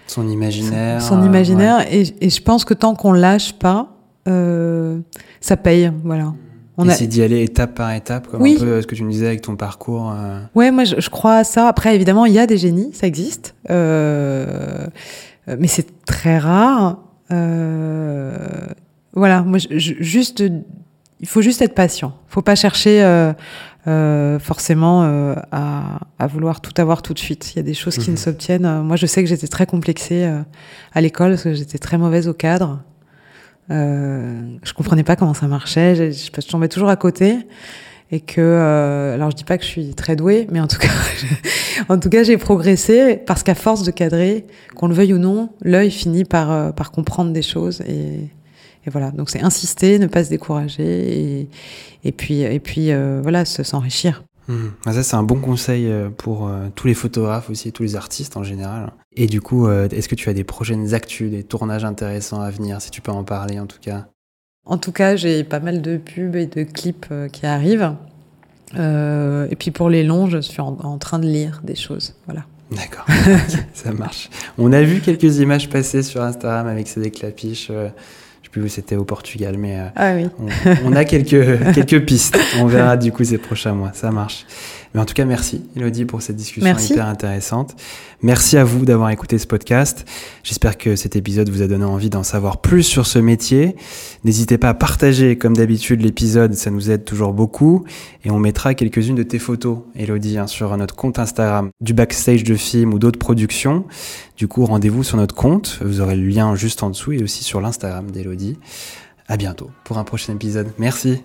son 0.06 0.28
imaginaire, 0.28 1.02
son, 1.02 1.20
son 1.20 1.26
imaginaire. 1.26 1.78
Ouais. 1.78 1.98
Et, 1.98 2.26
et, 2.26 2.30
je 2.30 2.40
pense 2.40 2.64
que 2.64 2.72
tant 2.72 2.94
qu'on 2.94 3.12
lâche 3.12 3.52
pas, 3.52 3.88
euh, 4.28 5.00
ça 5.40 5.58
paye, 5.58 5.92
voilà. 6.04 6.32
On 6.78 6.88
a... 6.88 6.94
d'y 6.94 7.22
aller 7.22 7.42
étape 7.42 7.74
par 7.74 7.92
étape, 7.92 8.28
comme 8.28 8.40
oui. 8.40 8.56
un 8.58 8.64
peu 8.64 8.80
ce 8.80 8.86
que 8.86 8.94
tu 8.94 9.04
me 9.04 9.10
disais 9.10 9.26
avec 9.26 9.42
ton 9.42 9.56
parcours. 9.56 10.12
Euh... 10.14 10.40
Ouais, 10.54 10.70
moi 10.70 10.84
je, 10.84 11.00
je, 11.00 11.10
crois 11.10 11.36
à 11.36 11.44
ça. 11.44 11.68
Après, 11.68 11.94
évidemment, 11.94 12.24
il 12.24 12.32
y 12.32 12.38
a 12.38 12.46
des 12.46 12.58
génies, 12.58 12.90
ça 12.94 13.06
existe, 13.06 13.54
euh, 13.70 14.86
mais 15.46 15.66
c'est 15.66 16.04
très 16.06 16.38
rare. 16.38 17.00
Euh, 19.16 19.18
voilà, 19.18 19.42
moi 19.42 19.58
je, 19.58 19.68
juste, 20.00 20.44
il 21.20 21.28
faut 21.28 21.42
juste 21.42 21.62
être 21.62 21.74
patient. 21.74 22.14
Il 22.28 22.32
faut 22.32 22.42
pas 22.42 22.54
chercher 22.54 23.02
euh, 23.02 23.32
euh, 23.86 24.38
forcément 24.38 25.02
à, 25.52 26.00
à, 26.18 26.26
vouloir 26.26 26.60
tout 26.60 26.72
avoir 26.80 27.02
tout 27.02 27.14
de 27.14 27.18
suite. 27.18 27.54
Il 27.54 27.56
y 27.56 27.60
a 27.60 27.62
des 27.62 27.74
choses 27.74 27.98
qui 27.98 28.10
ne 28.10 28.16
s'obtiennent. 28.16 28.82
Moi, 28.82 28.96
je 28.96 29.06
sais 29.06 29.22
que 29.22 29.28
j'étais 29.28 29.48
très 29.48 29.66
complexée 29.66 30.30
à 30.92 31.00
l'école 31.00 31.30
parce 31.30 31.44
que 31.44 31.54
j'étais 31.54 31.78
très 31.78 31.98
mauvaise 31.98 32.28
au 32.28 32.34
cadre. 32.34 32.80
Euh, 33.70 34.56
je 34.62 34.72
comprenais 34.72 35.02
pas 35.02 35.16
comment 35.16 35.34
ça 35.34 35.48
marchait. 35.48 35.94
Je, 35.96 36.10
je, 36.10 36.30
je 36.40 36.48
tombais 36.48 36.68
toujours 36.68 36.88
à 36.88 36.96
côté 36.96 37.38
et 38.12 38.20
que 38.20 38.40
euh, 38.40 39.14
alors 39.14 39.32
je 39.32 39.36
dis 39.36 39.44
pas 39.44 39.58
que 39.58 39.64
je 39.64 39.68
suis 39.68 39.94
très 39.94 40.14
douée, 40.14 40.46
mais 40.50 40.60
en 40.60 40.68
tout 40.68 40.78
cas, 40.78 40.88
en 41.88 41.98
tout 41.98 42.08
cas, 42.08 42.22
j'ai 42.22 42.36
progressé 42.36 43.16
parce 43.26 43.42
qu'à 43.42 43.54
force 43.54 43.82
de 43.82 43.90
cadrer, 43.90 44.46
qu'on 44.76 44.88
le 44.88 44.94
veuille 44.94 45.14
ou 45.14 45.18
non, 45.18 45.50
l'œil 45.62 45.90
finit 45.90 46.24
par 46.24 46.50
euh, 46.52 46.70
par 46.70 46.92
comprendre 46.92 47.32
des 47.32 47.42
choses 47.42 47.80
et, 47.82 48.28
et 48.86 48.90
voilà. 48.90 49.10
Donc 49.10 49.30
c'est 49.30 49.42
insister, 49.42 49.98
ne 49.98 50.06
pas 50.06 50.24
se 50.24 50.30
décourager 50.30 51.40
et, 51.40 51.48
et 52.04 52.12
puis 52.12 52.42
et 52.42 52.60
puis 52.60 52.92
euh, 52.92 53.20
voilà, 53.22 53.44
s'enrichir. 53.44 54.22
Mmh. 54.48 54.68
Ça, 54.84 55.02
c'est 55.02 55.16
un 55.16 55.22
bon 55.22 55.40
conseil 55.40 55.86
euh, 55.90 56.08
pour 56.08 56.46
euh, 56.46 56.68
tous 56.74 56.86
les 56.86 56.94
photographes 56.94 57.50
aussi, 57.50 57.72
tous 57.72 57.82
les 57.82 57.96
artistes 57.96 58.36
en 58.36 58.44
général. 58.44 58.92
Et 59.16 59.26
du 59.26 59.40
coup, 59.40 59.66
euh, 59.66 59.88
est-ce 59.88 60.08
que 60.08 60.14
tu 60.14 60.28
as 60.28 60.34
des 60.34 60.44
prochaines 60.44 60.94
actus, 60.94 61.30
des 61.30 61.42
tournages 61.42 61.84
intéressants 61.84 62.40
à 62.40 62.50
venir, 62.50 62.80
si 62.80 62.90
tu 62.90 63.00
peux 63.00 63.10
en 63.10 63.24
parler 63.24 63.58
en 63.58 63.66
tout 63.66 63.80
cas? 63.80 64.06
En 64.64 64.78
tout 64.78 64.92
cas, 64.92 65.16
j'ai 65.16 65.44
pas 65.44 65.60
mal 65.60 65.82
de 65.82 65.96
pubs 65.96 66.36
et 66.36 66.46
de 66.46 66.64
clips 66.64 67.12
qui 67.32 67.46
arrivent. 67.46 67.94
Et 68.74 69.56
puis 69.56 69.70
pour 69.70 69.88
les 69.88 70.02
longs, 70.02 70.28
je 70.28 70.38
suis 70.38 70.60
en, 70.60 70.76
en 70.82 70.98
train 70.98 71.20
de 71.20 71.26
lire 71.26 71.60
des 71.62 71.76
choses. 71.76 72.16
Voilà. 72.26 72.44
D'accord, 72.72 73.06
ça 73.74 73.92
marche. 73.92 74.28
On 74.58 74.72
a 74.72 74.82
vu 74.82 75.00
quelques 75.00 75.38
images 75.38 75.70
passer 75.70 76.02
sur 76.02 76.20
Instagram 76.20 76.66
avec 76.66 76.88
ces 76.88 77.00
déclapiches. 77.00 77.70
C'était 78.68 78.96
au 78.96 79.04
Portugal, 79.04 79.56
mais 79.58 79.78
euh, 79.78 79.86
ah 79.96 80.14
oui. 80.14 80.28
on, 80.38 80.92
on, 80.92 80.92
a 80.96 81.04
quelques, 81.04 81.74
quelques 81.74 82.04
pistes. 82.04 82.38
On 82.60 82.66
verra 82.66 82.96
du 82.96 83.12
coup 83.12 83.24
ces 83.24 83.38
prochains 83.38 83.74
mois. 83.74 83.90
Ça 83.92 84.10
marche. 84.10 84.46
Mais 84.96 85.02
en 85.02 85.04
tout 85.04 85.12
cas, 85.12 85.26
merci 85.26 85.60
Elodie 85.76 86.06
pour 86.06 86.22
cette 86.22 86.36
discussion 86.36 86.64
merci. 86.64 86.94
hyper 86.94 87.04
intéressante. 87.04 87.76
Merci 88.22 88.56
à 88.56 88.64
vous 88.64 88.86
d'avoir 88.86 89.10
écouté 89.10 89.36
ce 89.36 89.46
podcast. 89.46 90.06
J'espère 90.42 90.78
que 90.78 90.96
cet 90.96 91.16
épisode 91.16 91.50
vous 91.50 91.60
a 91.60 91.66
donné 91.66 91.84
envie 91.84 92.08
d'en 92.08 92.22
savoir 92.22 92.62
plus 92.62 92.82
sur 92.82 93.06
ce 93.06 93.18
métier. 93.18 93.76
N'hésitez 94.24 94.56
pas 94.56 94.70
à 94.70 94.74
partager 94.74 95.36
comme 95.36 95.54
d'habitude 95.54 96.00
l'épisode, 96.00 96.54
ça 96.54 96.70
nous 96.70 96.90
aide 96.90 97.04
toujours 97.04 97.34
beaucoup. 97.34 97.84
Et 98.24 98.30
on 98.30 98.38
mettra 98.38 98.72
quelques-unes 98.72 99.16
de 99.16 99.22
tes 99.22 99.38
photos, 99.38 99.80
Elodie, 99.96 100.38
hein, 100.38 100.46
sur 100.46 100.74
notre 100.78 100.96
compte 100.96 101.18
Instagram, 101.18 101.68
du 101.82 101.92
backstage 101.92 102.42
de 102.42 102.54
films 102.54 102.94
ou 102.94 102.98
d'autres 102.98 103.18
productions. 103.18 103.84
Du 104.38 104.48
coup, 104.48 104.64
rendez-vous 104.64 105.04
sur 105.04 105.18
notre 105.18 105.34
compte. 105.34 105.78
Vous 105.84 106.00
aurez 106.00 106.16
le 106.16 106.26
lien 106.26 106.54
juste 106.54 106.82
en 106.82 106.88
dessous 106.88 107.12
et 107.12 107.22
aussi 107.22 107.44
sur 107.44 107.60
l'Instagram 107.60 108.10
d'Elodie. 108.10 108.58
À 109.28 109.36
bientôt 109.36 109.70
pour 109.84 109.98
un 109.98 110.04
prochain 110.04 110.32
épisode. 110.32 110.68
Merci. 110.78 111.20